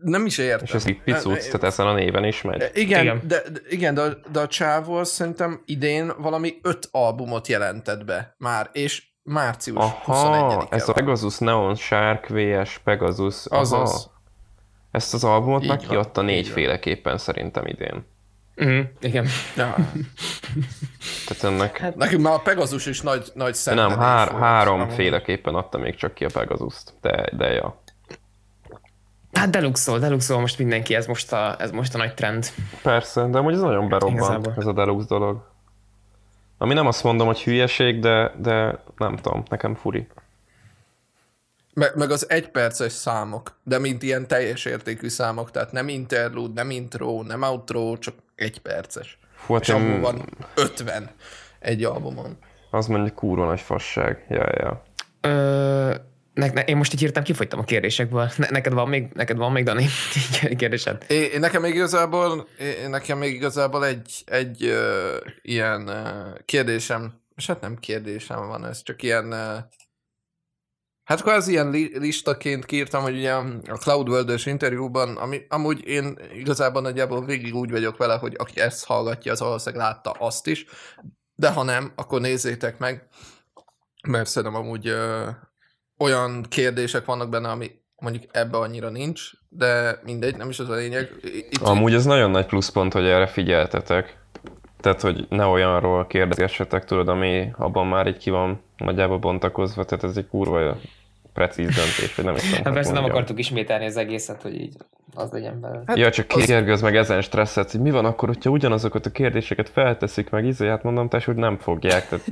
nem 0.00 0.26
is 0.26 0.38
értem. 0.38 0.64
És 0.64 0.74
ez 0.74 0.88
így 0.88 1.02
picuc, 1.02 1.44
tehát 1.44 1.62
ezen 1.62 1.86
a 1.86 1.94
néven 1.94 2.24
is 2.24 2.42
megy. 2.42 2.70
Igen, 2.74 3.02
igen. 3.02 3.20
De, 3.26 3.42
de, 3.52 3.60
igen, 3.68 3.94
de, 3.94 4.16
de 4.32 4.40
a 4.40 4.46
csávó 4.46 5.04
szerintem 5.04 5.62
idén 5.66 6.12
valami 6.18 6.58
öt 6.62 6.88
albumot 6.90 7.48
jelentett 7.48 8.04
be 8.04 8.34
már, 8.38 8.70
és 8.72 9.06
március 9.22 9.76
Aha, 9.76 10.66
ez 10.70 10.88
a 10.88 10.92
Pegasus 10.92 11.38
Neon 11.38 11.74
Shark 11.74 12.26
vs 12.28 12.78
Pegasus. 12.78 13.46
Aha. 13.46 13.60
Azaz. 13.60 14.10
Ezt 14.90 15.14
az 15.14 15.24
albumot 15.24 15.66
meg 15.66 15.78
kiadta 15.78 16.22
négyféleképpen 16.22 17.18
szerintem 17.18 17.66
idén. 17.66 18.06
Mm, 18.64 18.80
igen. 19.00 19.26
Ja. 19.56 19.74
Tehát 21.26 21.44
ennek... 21.44 21.78
Hát, 21.78 21.96
nekünk 21.96 22.22
már 22.22 22.32
a 22.32 22.38
Pegasus 22.38 22.86
is 22.86 23.00
nagy, 23.00 23.30
nagy 23.34 23.56
Nem, 23.64 23.98
hár, 23.98 24.32
háromféleképpen 24.32 25.54
adta 25.54 25.78
még 25.78 25.94
csak 25.94 26.14
ki 26.14 26.24
a 26.24 26.28
Pegasus-t, 26.32 26.92
de, 27.00 27.28
de 27.36 27.52
ja. 27.52 27.80
Hát 29.32 29.50
deluxol, 29.50 29.98
deluxol 29.98 30.40
most 30.40 30.58
mindenki, 30.58 30.94
ez 30.94 31.06
most 31.06 31.32
a, 31.32 31.56
ez 31.58 31.70
most 31.70 31.94
a 31.94 31.98
nagy 31.98 32.14
trend. 32.14 32.46
Persze, 32.82 33.26
de 33.26 33.38
amúgy 33.38 33.52
ez 33.52 33.60
nagyon 33.60 33.88
berobban, 33.88 34.54
ez 34.56 34.66
a 34.66 34.72
deluxe 34.72 35.06
dolog. 35.08 35.46
Ami 36.58 36.74
nem 36.74 36.86
azt 36.86 37.04
mondom, 37.04 37.26
hogy 37.26 37.42
hülyeség, 37.42 38.00
de, 38.00 38.32
de 38.38 38.82
nem 38.96 39.16
tudom, 39.16 39.42
nekem 39.48 39.74
furi. 39.74 40.06
Meg, 41.74 41.96
meg 41.96 42.10
az 42.10 42.30
egyperces 42.30 42.92
számok, 42.92 43.58
de 43.62 43.78
mint 43.78 44.02
ilyen 44.02 44.26
teljes 44.26 44.64
értékű 44.64 45.08
számok, 45.08 45.50
tehát 45.50 45.72
nem 45.72 45.88
interlude, 45.88 46.62
nem 46.62 46.70
intro, 46.70 47.22
nem 47.22 47.42
outro, 47.42 47.96
csak 47.98 48.14
egy 48.34 48.60
perces. 48.60 49.18
Fú, 49.34 49.54
hát 49.54 49.62
És 49.62 49.68
én... 49.68 50.00
van 50.00 50.24
50 50.54 51.10
egy 51.58 51.84
albumon. 51.84 52.38
Az 52.70 52.86
mondjuk 52.86 53.14
kurva 53.14 53.46
nagy 53.46 53.60
fasság. 53.60 54.26
Ja, 54.28 54.46
ja. 54.56 54.82
Ö, 55.20 55.94
ne, 56.38 56.50
ne, 56.52 56.64
én 56.64 56.76
most 56.76 56.92
így 56.92 57.02
írtam, 57.02 57.22
kifogytam 57.22 57.58
a 57.58 57.64
kérdésekből. 57.64 58.30
Ne, 58.36 58.46
neked 58.50 58.72
van 58.72 58.88
még, 58.88 59.08
neked 59.12 59.36
van 59.36 59.52
még, 59.52 59.64
Dani, 59.64 59.86
kérdésed? 60.56 61.04
É, 61.08 61.38
nekem 61.38 61.62
még 61.62 61.74
igazából, 61.74 62.48
é, 62.58 62.86
nekem 62.86 63.18
még 63.18 63.34
igazából 63.34 63.86
egy, 63.86 64.22
egy 64.26 64.64
uh, 64.64 65.32
ilyen 65.42 65.88
uh, 65.88 66.38
kérdésem, 66.44 67.12
és 67.36 67.46
hát 67.46 67.60
nem 67.60 67.76
kérdésem 67.76 68.46
van, 68.46 68.66
ez 68.66 68.82
csak 68.82 69.02
ilyen 69.02 69.26
uh, 69.26 69.58
Hát 71.08 71.20
az 71.20 71.48
ilyen 71.48 71.70
li- 71.70 71.98
listaként 71.98 72.64
kírtam, 72.64 73.02
hogy 73.02 73.16
ugye 73.16 73.32
a 73.66 73.76
Cloud 73.78 74.30
interjúban, 74.44 75.16
ami 75.16 75.40
amúgy 75.48 75.86
én 75.86 76.18
igazából 76.34 76.82
nagyjából 76.82 77.24
végig 77.24 77.54
úgy 77.54 77.70
vagyok 77.70 77.96
vele, 77.96 78.14
hogy 78.14 78.34
aki 78.38 78.60
ezt 78.60 78.84
hallgatja, 78.84 79.32
az 79.32 79.40
valószínűleg 79.40 79.86
látta 79.86 80.10
azt 80.10 80.46
is, 80.46 80.66
de 81.34 81.50
ha 81.50 81.62
nem, 81.62 81.92
akkor 81.96 82.20
nézzétek 82.20 82.78
meg, 82.78 83.08
mert 84.08 84.28
szerintem 84.28 84.60
amúgy 84.60 84.86
ö, 84.86 85.28
olyan 85.98 86.44
kérdések 86.48 87.04
vannak 87.04 87.28
benne, 87.28 87.48
ami 87.48 87.70
mondjuk 87.96 88.24
ebbe 88.30 88.56
annyira 88.56 88.90
nincs, 88.90 89.30
de 89.48 90.00
mindegy, 90.04 90.36
nem 90.36 90.48
is 90.48 90.58
az 90.58 90.68
a 90.68 90.74
lényeg. 90.74 91.12
Itt 91.22 91.56
amúgy 91.56 91.94
ez 91.94 92.04
nagyon 92.04 92.30
nagy 92.30 92.46
pluszpont, 92.46 92.92
hogy 92.92 93.06
erre 93.06 93.26
figyeltetek. 93.26 94.16
Tehát, 94.80 95.00
hogy 95.00 95.26
ne 95.28 95.44
olyanról 95.44 96.06
kérdezgessetek, 96.06 96.84
tudod, 96.84 97.08
ami 97.08 97.50
abban 97.56 97.86
már 97.86 98.06
így 98.06 98.18
ki 98.18 98.30
van 98.30 98.62
nagyjából 98.76 99.18
bontakozva, 99.18 99.84
tehát 99.84 100.04
ez 100.04 100.16
egy 100.16 100.28
kurva 100.28 100.76
precíz 101.38 101.74
döntés, 101.74 102.14
hogy 102.14 102.24
nem 102.24 102.34
is 102.34 102.42
tudom. 102.42 102.64
Hát 102.64 102.72
persze 102.72 102.92
nem 102.92 103.04
akartuk 103.04 103.38
ismételni 103.38 103.86
az 103.86 103.96
egészet, 103.96 104.42
hogy 104.42 104.54
így 104.54 104.76
az 105.14 105.30
legyen 105.30 105.60
belőle. 105.60 105.82
Hát, 105.86 105.96
ja, 105.96 106.10
csak 106.10 106.26
kérgőz 106.26 106.80
meg 106.80 106.96
ezen 106.96 107.20
stresszet, 107.20 107.70
hogy 107.70 107.80
mi 107.80 107.90
van 107.90 108.04
akkor, 108.04 108.28
hogyha 108.28 108.50
ugyanazokat 108.50 109.06
a 109.06 109.10
kérdéseket 109.10 109.68
felteszik 109.68 110.30
meg, 110.30 110.44
izé, 110.44 110.68
hát 110.68 110.82
mondom, 110.82 111.08
te, 111.08 111.22
hogy 111.24 111.34
nem 111.34 111.58
fogják. 111.58 112.08
Tehát, 112.08 112.26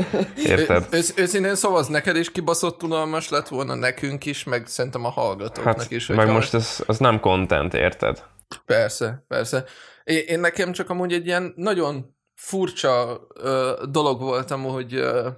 érted? 0.52 0.86
Ősz, 0.90 1.14
őszintén 1.16 1.54
szóval 1.54 1.78
az 1.78 1.86
neked 1.86 2.16
is 2.16 2.32
kibaszott 2.32 2.82
unalmas 2.82 3.28
lett 3.28 3.48
volna 3.48 3.74
nekünk 3.74 4.26
is, 4.26 4.44
meg 4.44 4.66
szerintem 4.66 5.04
a 5.04 5.10
hallgatóknak 5.10 5.80
hát, 5.80 5.90
is. 5.90 6.06
Meg 6.06 6.30
most 6.30 6.54
ez, 6.54 6.82
az 6.86 6.98
nem 6.98 7.20
content, 7.20 7.74
érted? 7.74 8.22
Persze, 8.66 9.24
persze. 9.28 9.64
Én, 10.04 10.22
én 10.26 10.40
nekem 10.40 10.72
csak 10.72 10.90
amúgy 10.90 11.12
egy 11.12 11.26
ilyen 11.26 11.52
nagyon 11.56 12.16
furcsa 12.34 13.26
ö, 13.34 13.72
dolog 13.90 14.20
voltam, 14.20 14.62
hogy 14.62 14.94
ö, 14.94 15.28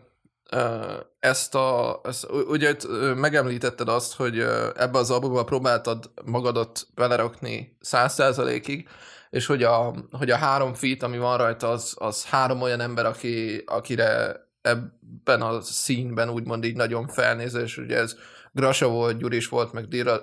ezt 1.20 1.54
a, 1.54 2.00
ezt, 2.04 2.26
ugye 2.30 2.76
megemlítetted 3.14 3.88
azt, 3.88 4.14
hogy 4.14 4.38
ebbe 4.76 4.98
az 4.98 5.10
albumba 5.10 5.44
próbáltad 5.44 6.10
magadat 6.24 6.86
belerakni 6.94 7.76
száz 7.80 8.14
százalékig, 8.14 8.88
és 9.30 9.46
hogy 9.46 9.62
a, 9.62 9.94
hogy 10.10 10.30
a 10.30 10.36
három 10.36 10.74
feat, 10.74 11.02
ami 11.02 11.18
van 11.18 11.36
rajta, 11.36 11.68
az, 11.68 11.94
az 11.98 12.24
három 12.24 12.62
olyan 12.62 12.80
ember, 12.80 13.06
aki, 13.06 13.62
akire 13.66 14.36
ebben 14.62 15.42
a 15.42 15.60
színben 15.60 16.30
úgymond 16.30 16.64
így 16.64 16.76
nagyon 16.76 17.08
felnéz, 17.08 17.54
és 17.54 17.76
ugye 17.76 17.96
ez 17.96 18.16
Grasa 18.52 18.88
volt, 18.88 19.18
Gyuris 19.18 19.48
volt, 19.48 19.72
meg 19.72 19.88
Dira, 19.88 20.22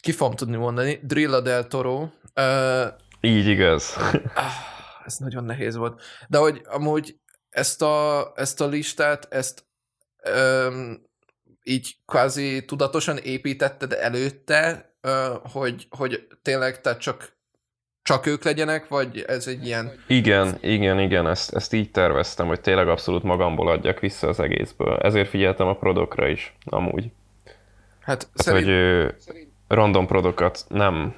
ki 0.00 0.12
fogom 0.12 0.34
tudni 0.34 0.56
mondani, 0.56 1.00
Drilla 1.02 1.40
del 1.40 1.66
Toro. 1.66 2.08
Uh, 2.34 2.86
így 3.20 3.46
igaz. 3.46 3.96
ez 5.04 5.16
nagyon 5.16 5.44
nehéz 5.44 5.76
volt. 5.76 6.02
De 6.28 6.38
hogy 6.38 6.62
amúgy 6.64 7.20
ezt 7.56 7.82
a, 7.82 8.32
ezt 8.34 8.60
a 8.60 8.66
listát, 8.66 9.26
ezt 9.30 9.64
öm, 10.22 11.02
így 11.62 11.96
kvázi 12.06 12.64
tudatosan 12.64 13.16
építetted 13.16 13.92
előtte, 13.92 14.94
ö, 15.00 15.34
hogy, 15.52 15.86
hogy 15.90 16.26
tényleg 16.42 16.80
te 16.80 16.96
csak 16.96 17.34
csak 18.02 18.26
ők 18.26 18.44
legyenek, 18.44 18.88
vagy 18.88 19.24
ez 19.26 19.46
egy 19.46 19.66
ilyen... 19.66 19.92
Igen, 20.06 20.58
igen, 20.60 20.98
igen, 20.98 21.26
ezt, 21.26 21.54
ezt 21.54 21.72
így 21.72 21.90
terveztem, 21.90 22.46
hogy 22.46 22.60
tényleg 22.60 22.88
abszolút 22.88 23.22
magamból 23.22 23.68
adjak 23.68 24.00
vissza 24.00 24.28
az 24.28 24.40
egészből. 24.40 24.96
Ezért 24.96 25.28
figyeltem 25.28 25.66
a 25.66 25.76
prodokra 25.76 26.28
is, 26.28 26.54
amúgy. 26.64 27.10
Hát, 28.00 28.22
hát 28.22 28.28
szerint... 28.34 28.66
hogy 28.66 29.20
szerint... 29.20 29.52
random 29.68 30.06
prodokat 30.06 30.64
nem 30.68 31.14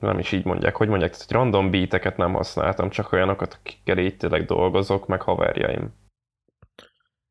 nem 0.00 0.18
is 0.18 0.32
így 0.32 0.44
mondják, 0.44 0.76
hogy 0.76 0.88
mondják, 0.88 1.16
hogy 1.16 1.26
random 1.28 1.70
beateket 1.70 2.16
nem 2.16 2.32
használtam, 2.32 2.90
csak 2.90 3.12
olyanokat, 3.12 3.58
akikkel 3.60 3.98
így 3.98 4.16
tényleg 4.16 4.44
dolgozok, 4.44 5.06
meg 5.06 5.22
haverjaim. 5.22 5.94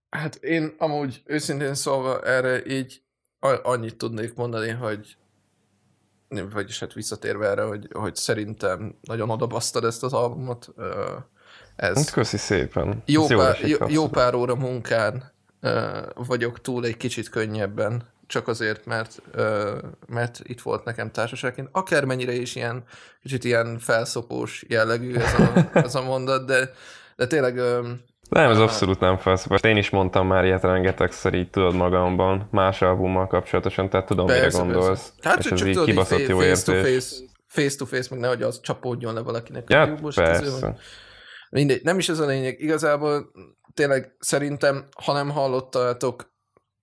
Hát 0.10 0.36
én 0.36 0.76
amúgy 0.78 1.22
őszintén 1.26 1.74
szólva 1.74 2.22
erre 2.22 2.66
így 2.66 3.02
annyit 3.64 3.98
tudnék 3.98 4.36
mondani, 4.36 4.70
hogy 4.70 5.18
vagyis 6.54 6.80
hát 6.80 6.94
visszatérve 6.94 7.48
erre, 7.48 7.64
hogy, 7.64 7.88
hogy 7.92 8.16
szerintem 8.16 8.98
nagyon 9.02 9.30
odabasztad 9.30 9.84
ezt 9.84 10.04
az 10.04 10.14
albumot. 10.14 10.74
Ez 11.76 11.98
hát 11.98 12.12
köszi 12.12 12.38
szépen. 12.38 13.04
Jó, 13.06 13.26
pár, 13.26 13.60
jó, 13.60 13.78
jó 13.88 14.08
pár 14.08 14.34
óra 14.34 14.56
munkán 14.56 15.32
vagyok 16.14 16.62
túl 16.62 16.86
egy 16.86 16.98
kicsit 16.98 17.30
könnyebben, 17.30 18.04
csak 18.28 18.48
azért, 18.48 18.86
mert, 18.86 19.22
mert 20.08 20.40
itt 20.44 20.62
volt 20.62 20.84
nekem 20.84 21.12
társaságként. 21.12 21.70
Akármennyire 21.72 22.34
is 22.34 22.56
ilyen, 22.56 22.84
kicsit 23.22 23.44
ilyen 23.44 23.80
felszopós 23.80 24.66
jellegű 24.68 25.16
ez 25.16 25.34
a, 25.40 25.70
ez 25.86 25.96
a 25.96 26.04
mondat, 26.04 26.46
de, 26.46 26.72
de 27.16 27.28
tényleg... 27.28 27.56
Nem, 28.30 28.50
ez 28.50 28.60
abszolút 28.60 29.00
nem 29.00 29.18
felszopós. 29.18 29.62
Én 29.62 29.78
is 29.78 29.90
mondtam 29.90 30.28
már 30.28 30.46
ilyet 30.46 30.62
rengetegszer 30.62 31.34
így 31.34 31.50
tudod 31.50 31.76
magamban, 31.76 32.48
más 32.52 32.82
albummal 32.82 33.28
kapcsolatosan, 33.28 33.90
tehát 33.90 34.06
tudom, 34.06 34.26
persze, 34.26 34.64
mire 34.64 34.74
gondolsz. 34.74 35.14
Persze. 35.22 35.30
Hát, 35.30 35.46
és 35.46 35.52
ez 35.52 35.68
így 35.68 35.74
tudod, 35.74 35.88
kibaszott 35.88 36.28
jó 36.28 36.40
face 36.40 36.64
to 36.64 36.74
face, 36.74 37.16
face 37.46 37.76
to 37.78 37.86
face, 37.86 38.08
meg 38.10 38.20
nehogy 38.20 38.42
az 38.42 38.60
csapódjon 38.62 39.14
le 39.14 39.22
valakinek. 39.22 39.70
Ja, 39.70 39.98
most 40.02 40.18
persze. 40.18 40.66
Hogy 40.66 40.76
mindegy, 41.50 41.84
nem 41.84 41.98
is 41.98 42.10
ez 42.10 42.20
a 42.20 42.26
lényeg. 42.26 42.60
Igazából 42.60 43.32
tényleg 43.74 44.16
szerintem, 44.20 44.88
ha 45.06 45.14
nem 45.14 45.30
hallottátok 45.30 46.36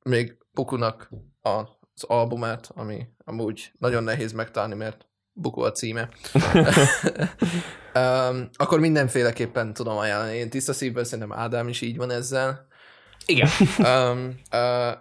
még 0.04 0.38
Pukunak 0.54 1.10
az 1.44 2.02
albumát, 2.02 2.70
ami 2.74 3.06
amúgy 3.24 3.72
nagyon 3.78 4.04
nehéz 4.04 4.32
megtalálni, 4.32 4.74
mert 4.74 5.06
bukó 5.32 5.62
a 5.62 5.72
címe. 5.72 6.08
um, 7.94 8.48
akkor 8.52 8.80
mindenféleképpen 8.80 9.72
tudom 9.72 9.96
ajánlani. 9.96 10.36
Én 10.36 10.50
tiszta 10.50 10.72
szívből 10.72 11.04
szerintem 11.04 11.38
Ádám 11.38 11.68
is 11.68 11.80
így 11.80 11.96
van 11.96 12.10
ezzel. 12.10 12.66
Igen. 13.26 13.48
Um, 13.78 14.40
uh, 14.52 14.92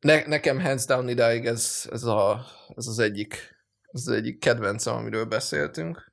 ne, 0.00 0.26
nekem 0.26 0.60
hands 0.60 0.84
down 0.84 1.08
idáig 1.08 1.46
ez, 1.46 1.88
ez, 1.90 2.04
a, 2.04 2.44
ez 2.76 2.86
az 2.86 2.98
egyik 2.98 3.56
ez 3.96 4.06
az 4.06 4.14
egyik 4.14 4.38
kedvencem, 4.38 4.94
amiről 4.94 5.24
beszéltünk. 5.24 6.12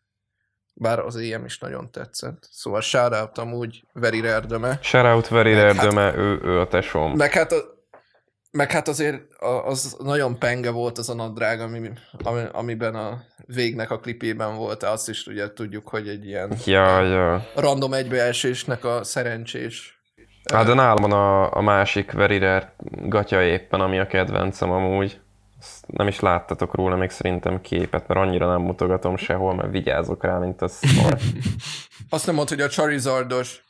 Bár 0.74 1.00
az 1.00 1.15
EM 1.15 1.46
is 1.46 1.60
nagyon 1.60 1.91
tetszett. 1.91 2.48
Szóval 2.52 2.82
shoutout 2.82 3.38
amúgy 3.38 3.84
Veri 3.93 4.19
Rerdöme. 4.19 4.80
Shoutout 4.82 5.28
Very 5.28 5.54
Meg 5.54 5.76
hát- 5.76 6.15
ő, 6.15 6.39
ő 6.43 6.60
a 6.60 6.67
tesóm. 6.67 7.12
Meg 7.12 7.32
hát, 7.32 7.52
a, 7.52 7.56
meg 8.58 8.72
hát 8.72 8.88
azért 8.88 9.22
az 9.66 9.96
nagyon 10.00 10.39
penge 10.39 10.70
volt 10.72 10.98
az 10.98 11.10
a 11.10 11.13
nadrág, 11.13 11.60
ami, 11.60 11.89
ami, 12.24 12.42
amiben 12.52 12.96
a 12.96 13.22
végnek 13.46 13.92
a 13.92 14.00
klipében 14.00 14.56
volt. 14.56 14.84
Azt 14.84 15.10
is 15.10 15.26
ugye 15.26 15.54
tudjuk, 15.54 15.88
hogy 15.88 16.08
egy 16.08 16.26
ilyen 16.26 16.58
Ja, 16.66 17.02
ja. 17.02 17.46
random 17.56 17.94
egybeesésnek 17.94 18.86
a 18.86 19.04
szerencsés. 19.04 20.02
Hát 20.52 20.66
de 20.66 20.74
nálam 20.74 21.10
van 21.10 21.12
a, 21.12 21.56
a 21.56 21.62
másik 21.62 22.12
Very 22.12 22.38
Rare 22.38 22.76
gatya 22.92 23.44
éppen, 23.44 23.80
ami 23.80 24.00
a 24.00 24.08
kedvencem 24.08 24.72
amúgy. 24.72 25.20
Azt 25.60 25.88
nem 25.88 26.08
is 26.08 26.20
láttatok 26.20 26.76
róla 26.76 26.96
még 26.96 27.10
szerintem 27.10 27.62
képet, 27.62 28.08
mert 28.08 28.20
annyira 28.20 28.48
nem 28.48 28.62
mutogatom 28.62 29.18
sehol, 29.18 29.56
mert 29.56 29.72
vigyázok 29.72 30.24
rá, 30.24 30.38
mint 30.38 30.62
a 30.62 30.68
szar. 30.68 31.18
Azt 32.10 32.26
nem 32.26 32.36
mondta, 32.36 32.56
hogy 32.56 32.63
a 32.63 32.68
Charizardos. 32.68 33.63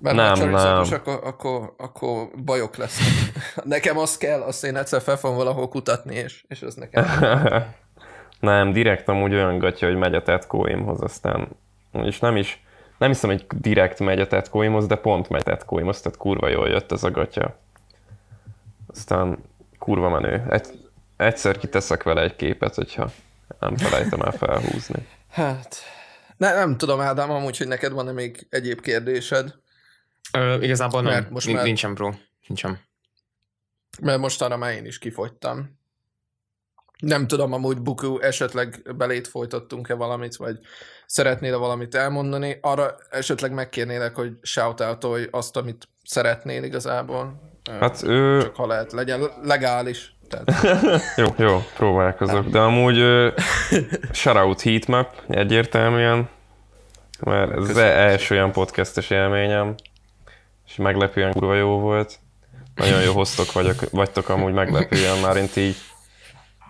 Mert 0.00 0.16
Nem, 0.16 0.34
ha 0.34 0.44
nem. 0.44 0.92
Akkor, 0.92 1.20
akkor, 1.24 1.74
akkor 1.76 2.28
bajok 2.44 2.76
lesznek. 2.76 3.08
Nekem 3.64 3.98
az 3.98 4.16
kell, 4.16 4.40
azt 4.40 4.64
én 4.64 4.76
egyszer 4.76 5.00
fel 5.00 5.16
fogom 5.16 5.36
valahol 5.36 5.68
kutatni, 5.68 6.14
és, 6.14 6.44
és 6.48 6.62
az 6.62 6.74
nekem. 6.74 7.04
nem, 8.40 8.72
direkt 8.72 9.08
amúgy 9.08 9.34
olyan 9.34 9.58
gatya, 9.58 9.86
hogy 9.86 9.96
megy 9.96 10.14
a 10.14 10.22
tetkóimhoz, 10.22 11.00
aztán 11.00 11.48
és 11.92 12.18
nem 12.18 12.36
is, 12.36 12.64
nem 12.98 13.08
hiszem, 13.08 13.30
hogy 13.30 13.46
direkt 13.54 13.98
megy 13.98 14.20
a 14.20 14.26
tetkóimhoz, 14.26 14.86
de 14.86 14.96
pont 14.96 15.28
megy 15.28 15.40
a 15.40 15.50
tetkóimhoz, 15.50 16.00
tehát 16.00 16.18
kurva 16.18 16.48
jól 16.48 16.68
jött 16.68 16.92
ez 16.92 17.04
a 17.04 17.10
gatya. 17.10 17.58
Aztán 18.86 19.38
kurva 19.78 20.08
menő. 20.08 20.42
Egy, 20.50 20.66
egyszer 21.16 21.58
kiteszek 21.58 22.02
vele 22.02 22.22
egy 22.22 22.36
képet, 22.36 22.74
hogyha 22.74 23.10
nem 23.60 23.76
felejtem 23.76 24.20
el 24.20 24.32
felhúzni. 24.32 25.06
Hát, 25.30 25.76
ne, 26.36 26.54
nem 26.54 26.76
tudom, 26.76 27.00
Ádám, 27.00 27.30
amúgy, 27.30 27.56
hogy 27.56 27.68
neked 27.68 27.92
van-e 27.92 28.12
még 28.12 28.46
egyéb 28.50 28.80
kérdésed? 28.80 29.54
Ö, 30.32 30.60
igazából 30.60 31.02
nem, 31.02 31.12
Mert 31.12 31.30
most 31.30 31.52
már- 31.52 31.64
nincsen 31.64 31.94
bro. 31.94 32.10
Nincsen. 32.46 32.78
Mert 34.00 34.18
mostanra 34.18 34.56
már 34.56 34.72
én 34.72 34.84
is 34.84 34.98
kifogytam. 34.98 35.78
Nem 36.98 37.26
tudom, 37.26 37.52
amúgy 37.52 37.78
Buku, 37.80 38.18
esetleg 38.18 38.82
belét 38.96 39.28
folytattunk-e 39.28 39.94
valamit, 39.94 40.36
vagy 40.36 40.58
szeretnél 41.06 41.58
valamit 41.58 41.94
elmondani. 41.94 42.58
Arra 42.60 42.96
esetleg 43.10 43.52
megkérnélek, 43.52 44.14
hogy 44.14 44.32
shoutoutolj 44.42 45.26
azt, 45.30 45.56
amit 45.56 45.88
szeretnél 46.04 46.62
igazából. 46.64 47.40
Hát 47.80 48.02
ő... 48.02 48.42
Csak 48.42 48.56
ha 48.56 48.66
lehet, 48.66 48.92
legyen 48.92 49.20
legális. 49.42 50.14
Tehát, 50.28 50.62
Jó, 51.16 51.26
jó, 51.36 51.62
próbálkozok. 51.76 52.46
De 52.46 52.58
amúgy 52.58 52.98
ö, 52.98 53.28
shoutout 54.12 54.60
heatmap 54.62 55.22
egyértelműen, 55.28 56.28
mert 57.20 57.50
ez 57.52 57.68
az 57.68 57.76
első 57.76 58.34
olyan 58.34 58.52
podcastes 58.52 59.10
élményem, 59.10 59.74
és 60.70 60.76
meglepően 60.76 61.32
kurva 61.32 61.54
jó 61.54 61.78
volt. 61.78 62.18
Nagyon 62.74 63.02
jó 63.02 63.12
hoztok 63.12 63.52
vagyok, 63.52 63.90
vagytok 63.90 64.28
amúgy 64.28 64.52
meglepően, 64.52 65.18
már 65.18 65.36
én 65.36 65.48
így 65.56 65.76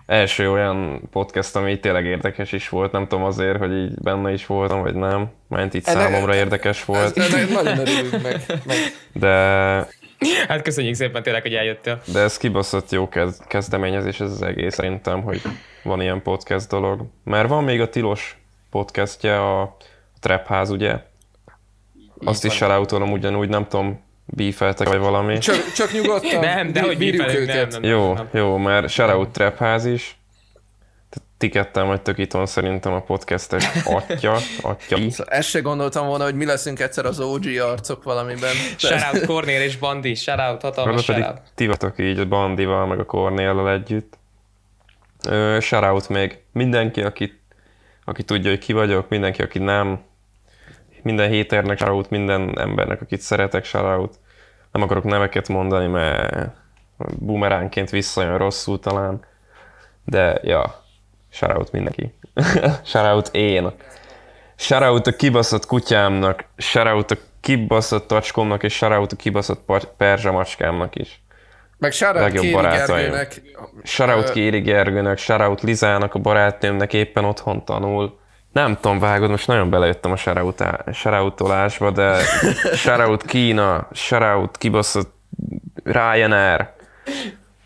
első 0.06 0.50
olyan 0.50 1.02
podcast, 1.10 1.56
ami 1.56 1.70
így 1.70 1.80
tényleg 1.80 2.04
érdekes 2.04 2.52
is 2.52 2.68
volt, 2.68 2.92
nem 2.92 3.06
tudom 3.08 3.24
azért, 3.24 3.58
hogy 3.58 3.72
így 3.72 3.94
benne 3.94 4.32
is 4.32 4.46
voltam, 4.46 4.80
vagy 4.82 4.94
nem, 4.94 5.30
mert 5.48 5.74
így 5.74 5.82
Ennek- 5.86 6.02
számomra 6.02 6.34
érdekes 6.34 6.80
ez, 6.80 6.86
volt, 6.86 7.18
ennek 7.18 7.50
nagyon 7.50 7.78
örülünk 7.78 8.22
meg. 8.22 8.42
meg. 8.66 8.76
de 9.12 9.28
Hát 10.48 10.62
köszönjük 10.62 10.94
szépen 10.94 11.22
tényleg, 11.22 11.42
hogy 11.42 11.54
eljöttél. 11.54 12.02
De 12.12 12.20
ez 12.20 12.36
kibaszott 12.36 12.90
jó 12.90 13.08
kez- 13.08 13.46
kezdeményezés 13.46 14.20
ez 14.20 14.30
az 14.30 14.42
egész 14.42 14.74
szerintem, 14.74 15.22
hogy 15.22 15.42
van 15.82 16.00
ilyen 16.00 16.22
podcast 16.22 16.68
dolog. 16.68 17.04
Mert 17.24 17.48
van 17.48 17.64
még 17.64 17.80
a 17.80 17.88
Tilos 17.88 18.38
podcastje, 18.70 19.40
a 19.50 19.76
Trap 20.20 20.46
Ház, 20.46 20.70
ugye? 20.70 20.96
Azt 22.24 22.44
is 22.44 22.52
shoutoulom 22.52 23.12
ugyanúgy, 23.12 23.48
nem 23.48 23.66
tudom, 23.68 24.00
beefeltek 24.24 24.88
vagy 24.88 24.98
valami. 24.98 25.38
Csak, 25.38 25.72
csak 25.72 25.92
nyugodtan. 25.92 26.40
Nem, 26.40 26.72
de 26.72 26.83
hogy 26.83 26.98
bírjuk 26.98 27.35
őket. 27.35 27.70
nem, 27.70 27.80
nem, 27.80 27.90
Jó, 27.90 28.12
nem. 28.14 28.28
jó, 28.33 28.56
mert 28.56 28.88
shoutout 28.88 29.28
Trap 29.30 29.56
Ház 29.59 29.85
is. 29.85 30.14
Ti 31.38 31.48
ketten 31.48 31.87
vagytok 31.87 32.18
itthon 32.18 32.46
szerintem 32.46 32.92
a 32.92 33.00
podcastes 33.00 33.64
atya, 33.85 34.37
atya. 34.62 34.96
Szóval 35.11 35.35
ezt 35.35 35.48
se 35.48 35.61
gondoltam 35.61 36.06
volna, 36.06 36.24
hogy 36.24 36.35
mi 36.35 36.44
leszünk 36.44 36.80
egyszer 36.80 37.04
az 37.04 37.20
OG 37.20 37.44
arcok 37.46 38.02
valamiben. 38.02 38.54
Shoutout 38.76 39.26
Cornél 39.26 39.62
és 39.62 39.76
Bandi, 39.76 40.14
shoutout, 40.14 40.62
hatalmas 40.62 41.06
pedig 41.06 41.22
shoutout. 41.22 41.42
ti 41.54 41.66
vagytok 41.66 41.98
így 41.98 42.18
a 42.18 42.26
Bandival, 42.26 42.87
meg 42.87 42.98
a 42.98 43.04
Cornéllal 43.04 43.70
együtt. 43.70 44.18
Shoutout 45.61 46.09
még 46.09 46.38
mindenki, 46.52 47.02
aki, 47.02 47.40
aki 48.04 48.22
tudja, 48.22 48.50
hogy 48.50 48.59
ki 48.59 48.72
vagyok, 48.72 49.09
mindenki, 49.09 49.42
aki 49.42 49.59
nem. 49.59 50.00
Minden 51.02 51.30
héternek 51.30 51.78
shoutout, 51.78 52.10
minden 52.10 52.58
embernek, 52.58 53.00
akit 53.00 53.20
szeretek 53.20 53.64
shoutout. 53.64 54.14
Nem 54.72 54.82
akarok 54.82 55.04
neveket 55.04 55.48
mondani, 55.48 55.86
mert 55.86 56.50
bumeránként 57.18 57.90
visszajön 57.90 58.38
rosszul 58.38 58.80
talán. 58.80 59.20
De 60.04 60.40
ja, 60.42 60.84
shoutout 61.30 61.72
mindenki. 61.72 62.14
shoutout 62.84 63.28
én. 63.32 63.70
Shoutout 64.56 65.06
a 65.06 65.16
kibaszott 65.16 65.66
kutyámnak, 65.66 66.44
shoutout 66.56 67.10
a 67.10 67.16
kibaszott 67.40 68.06
tacskomnak, 68.06 68.62
és 68.62 68.74
shoutout 68.74 69.12
a 69.12 69.16
kibaszott 69.16 69.70
perzsa 69.96 70.32
macskámnak 70.32 70.96
is. 70.96 71.22
Meg 71.78 71.92
shoutout 71.92 72.32
Kéri 72.32 72.52
barátaim. 72.52 72.98
Gergőnek. 72.98 73.42
Shoutout 73.82 74.30
Kéri 74.30 74.60
Gergőnek, 74.60 75.18
shoutout 75.18 75.62
Lizának, 75.62 76.14
a 76.14 76.18
barátnőmnek 76.18 76.92
éppen 76.92 77.24
otthon 77.24 77.64
tanul. 77.64 78.18
Nem 78.52 78.74
tudom, 78.80 78.98
vágod, 78.98 79.30
most 79.30 79.46
nagyon 79.46 79.70
belejöttem 79.70 80.12
a 80.12 80.16
shoutoutolásba, 80.92 81.90
de 81.90 82.18
shoutout 82.74 83.24
Kína, 83.24 83.88
shoutout 83.92 84.56
kibaszott 84.58 85.14
Ryanair, 85.84 86.68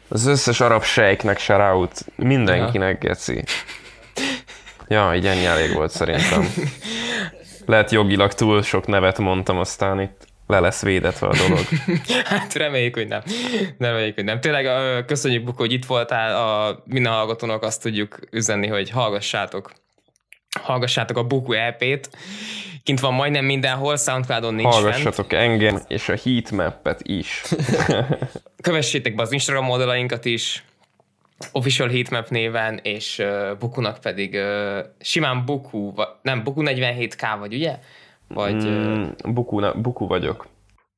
az 0.08 0.26
összes 0.26 0.60
arab 0.60 0.82
sejknek 0.82 1.38
shoutout, 1.38 2.04
mindenkinek 2.16 2.98
geci. 2.98 3.44
Ja, 4.88 5.14
így 5.14 5.26
ennyi 5.26 5.44
elég 5.44 5.74
volt 5.74 5.90
szerintem. 5.90 6.48
Lehet 7.66 7.90
jogilag 7.90 8.32
túl 8.32 8.62
sok 8.62 8.86
nevet 8.86 9.18
mondtam, 9.18 9.58
aztán 9.58 10.00
itt 10.00 10.26
le 10.46 10.60
lesz 10.60 10.82
védetve 10.82 11.26
a 11.26 11.34
dolog. 11.36 11.64
Hát 12.24 12.54
reméljük, 12.54 12.94
hogy 12.94 13.08
nem. 13.08 13.22
Reméljük, 13.78 14.14
hogy 14.14 14.24
nem. 14.24 14.40
Tényleg 14.40 14.66
köszönjük, 15.04 15.44
Bukó, 15.44 15.58
hogy 15.58 15.72
itt 15.72 15.86
voltál. 15.86 16.36
A 16.36 16.82
minden 16.84 17.12
hallgatónak 17.12 17.62
azt 17.62 17.82
tudjuk 17.82 18.18
üzenni, 18.30 18.66
hogy 18.66 18.90
hallgassátok 18.90 19.72
hallgassátok 20.64 21.16
a 21.16 21.24
Buku 21.24 21.52
EP-t. 21.52 22.10
Kint 22.82 23.00
van 23.00 23.14
majdnem 23.14 23.44
mindenhol, 23.44 23.96
Soundcloudon 23.96 24.54
nincs 24.54 24.72
fent. 24.72 24.82
Hallgassatok 24.82 25.32
engem 25.32 25.80
és 25.88 26.08
a 26.08 26.14
heatmap-et 26.24 27.00
is. 27.02 27.42
Kövessétek 28.62 29.14
be 29.14 29.22
az 29.22 29.32
Instagram 29.32 29.70
oldalainkat 29.70 30.24
is, 30.24 30.64
Official 31.52 31.88
Heatmap 31.88 32.28
néven, 32.28 32.80
és 32.82 33.18
uh, 33.18 33.58
Bukunak 33.58 33.98
pedig 33.98 34.34
uh, 34.34 34.78
simán 35.00 35.44
Buku, 35.44 35.92
nem, 36.22 36.42
Buku 36.42 36.62
47K 36.64 37.36
vagy, 37.38 37.54
ugye? 37.54 37.78
Vagy, 38.28 38.54
mm. 38.54 39.04
buku, 39.24 39.58
ne, 39.58 39.72
buku 39.72 40.06
vagyok. 40.06 40.46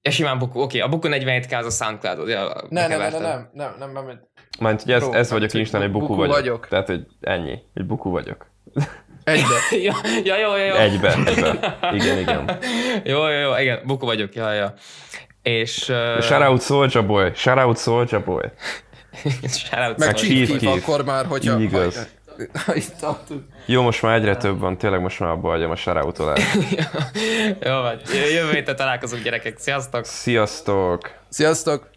ja, 0.02 0.10
simán 0.10 0.38
Buku, 0.38 0.60
oké, 0.60 0.80
a 0.80 0.88
Buku 0.88 1.08
47K 1.10 1.58
az 1.58 1.66
a 1.66 1.84
Soundcloud, 1.84 2.28
ja, 2.28 2.52
Ne, 2.68 2.86
ne, 2.86 2.96
ne, 2.96 3.08
ne, 3.08 3.18
nem, 3.18 3.50
nem, 3.52 3.74
nem, 3.78 3.92
nem, 3.92 4.06
nem. 4.06 4.20
Mert 4.58 4.82
ugye 4.82 4.94
ez, 4.94 5.02
ez 5.02 5.28
nem 5.30 5.38
vagyok 5.38 5.54
Instán, 5.54 5.80
hogy 5.80 5.90
buku, 5.90 6.06
buku 6.06 6.18
vagyok. 6.18 6.34
vagyok. 6.34 6.68
Tehát, 6.68 6.86
hogy 6.86 7.06
ennyi, 7.20 7.58
hogy 7.74 7.86
buku 7.86 8.10
vagyok. 8.10 8.46
Egybe. 9.26 9.54
ja, 9.88 9.94
ja, 10.24 10.38
jó, 10.38 10.56
jó, 10.56 10.64
jó. 10.64 10.74
Egybe, 10.74 11.14
egybe. 11.26 11.78
Igen, 11.92 12.18
igen. 12.18 12.58
Jó, 13.04 13.28
jó, 13.28 13.38
jó, 13.38 13.56
igen, 13.56 13.80
Buku 13.84 14.06
vagyok, 14.06 14.34
ja, 14.34 14.52
ja. 14.52 14.74
És... 15.42 15.88
Uh, 15.88 16.22
Shoutout 16.22 16.62
Soulja 16.62 17.02
Boy, 17.06 17.30
shoutout 17.34 17.78
Soulja 17.78 18.22
Boy. 18.24 18.44
shoutout 19.58 19.98
Meg 19.98 20.14
Chief 20.14 20.62
akkor 20.62 21.04
már, 21.04 21.26
hogyha... 21.26 21.58
Így 21.58 21.62
igaz. 21.62 22.08
Ha. 23.00 23.18
Jó, 23.66 23.82
most 23.82 24.02
már 24.02 24.16
egyre 24.16 24.36
több 24.36 24.60
van, 24.60 24.78
tényleg 24.78 25.00
most 25.00 25.20
már 25.20 25.30
abba 25.30 25.48
hagyom 25.48 25.70
a 25.70 25.76
shoutoutolást. 25.76 26.58
Jó, 27.60 27.72
van. 27.72 28.00
Jövő 28.32 28.52
héten 28.52 28.76
találkozunk, 28.76 29.22
gyerekek. 29.22 29.58
Sziasztok! 29.58 30.04
Sziasztok! 30.04 31.10
Sziasztok! 31.28 31.95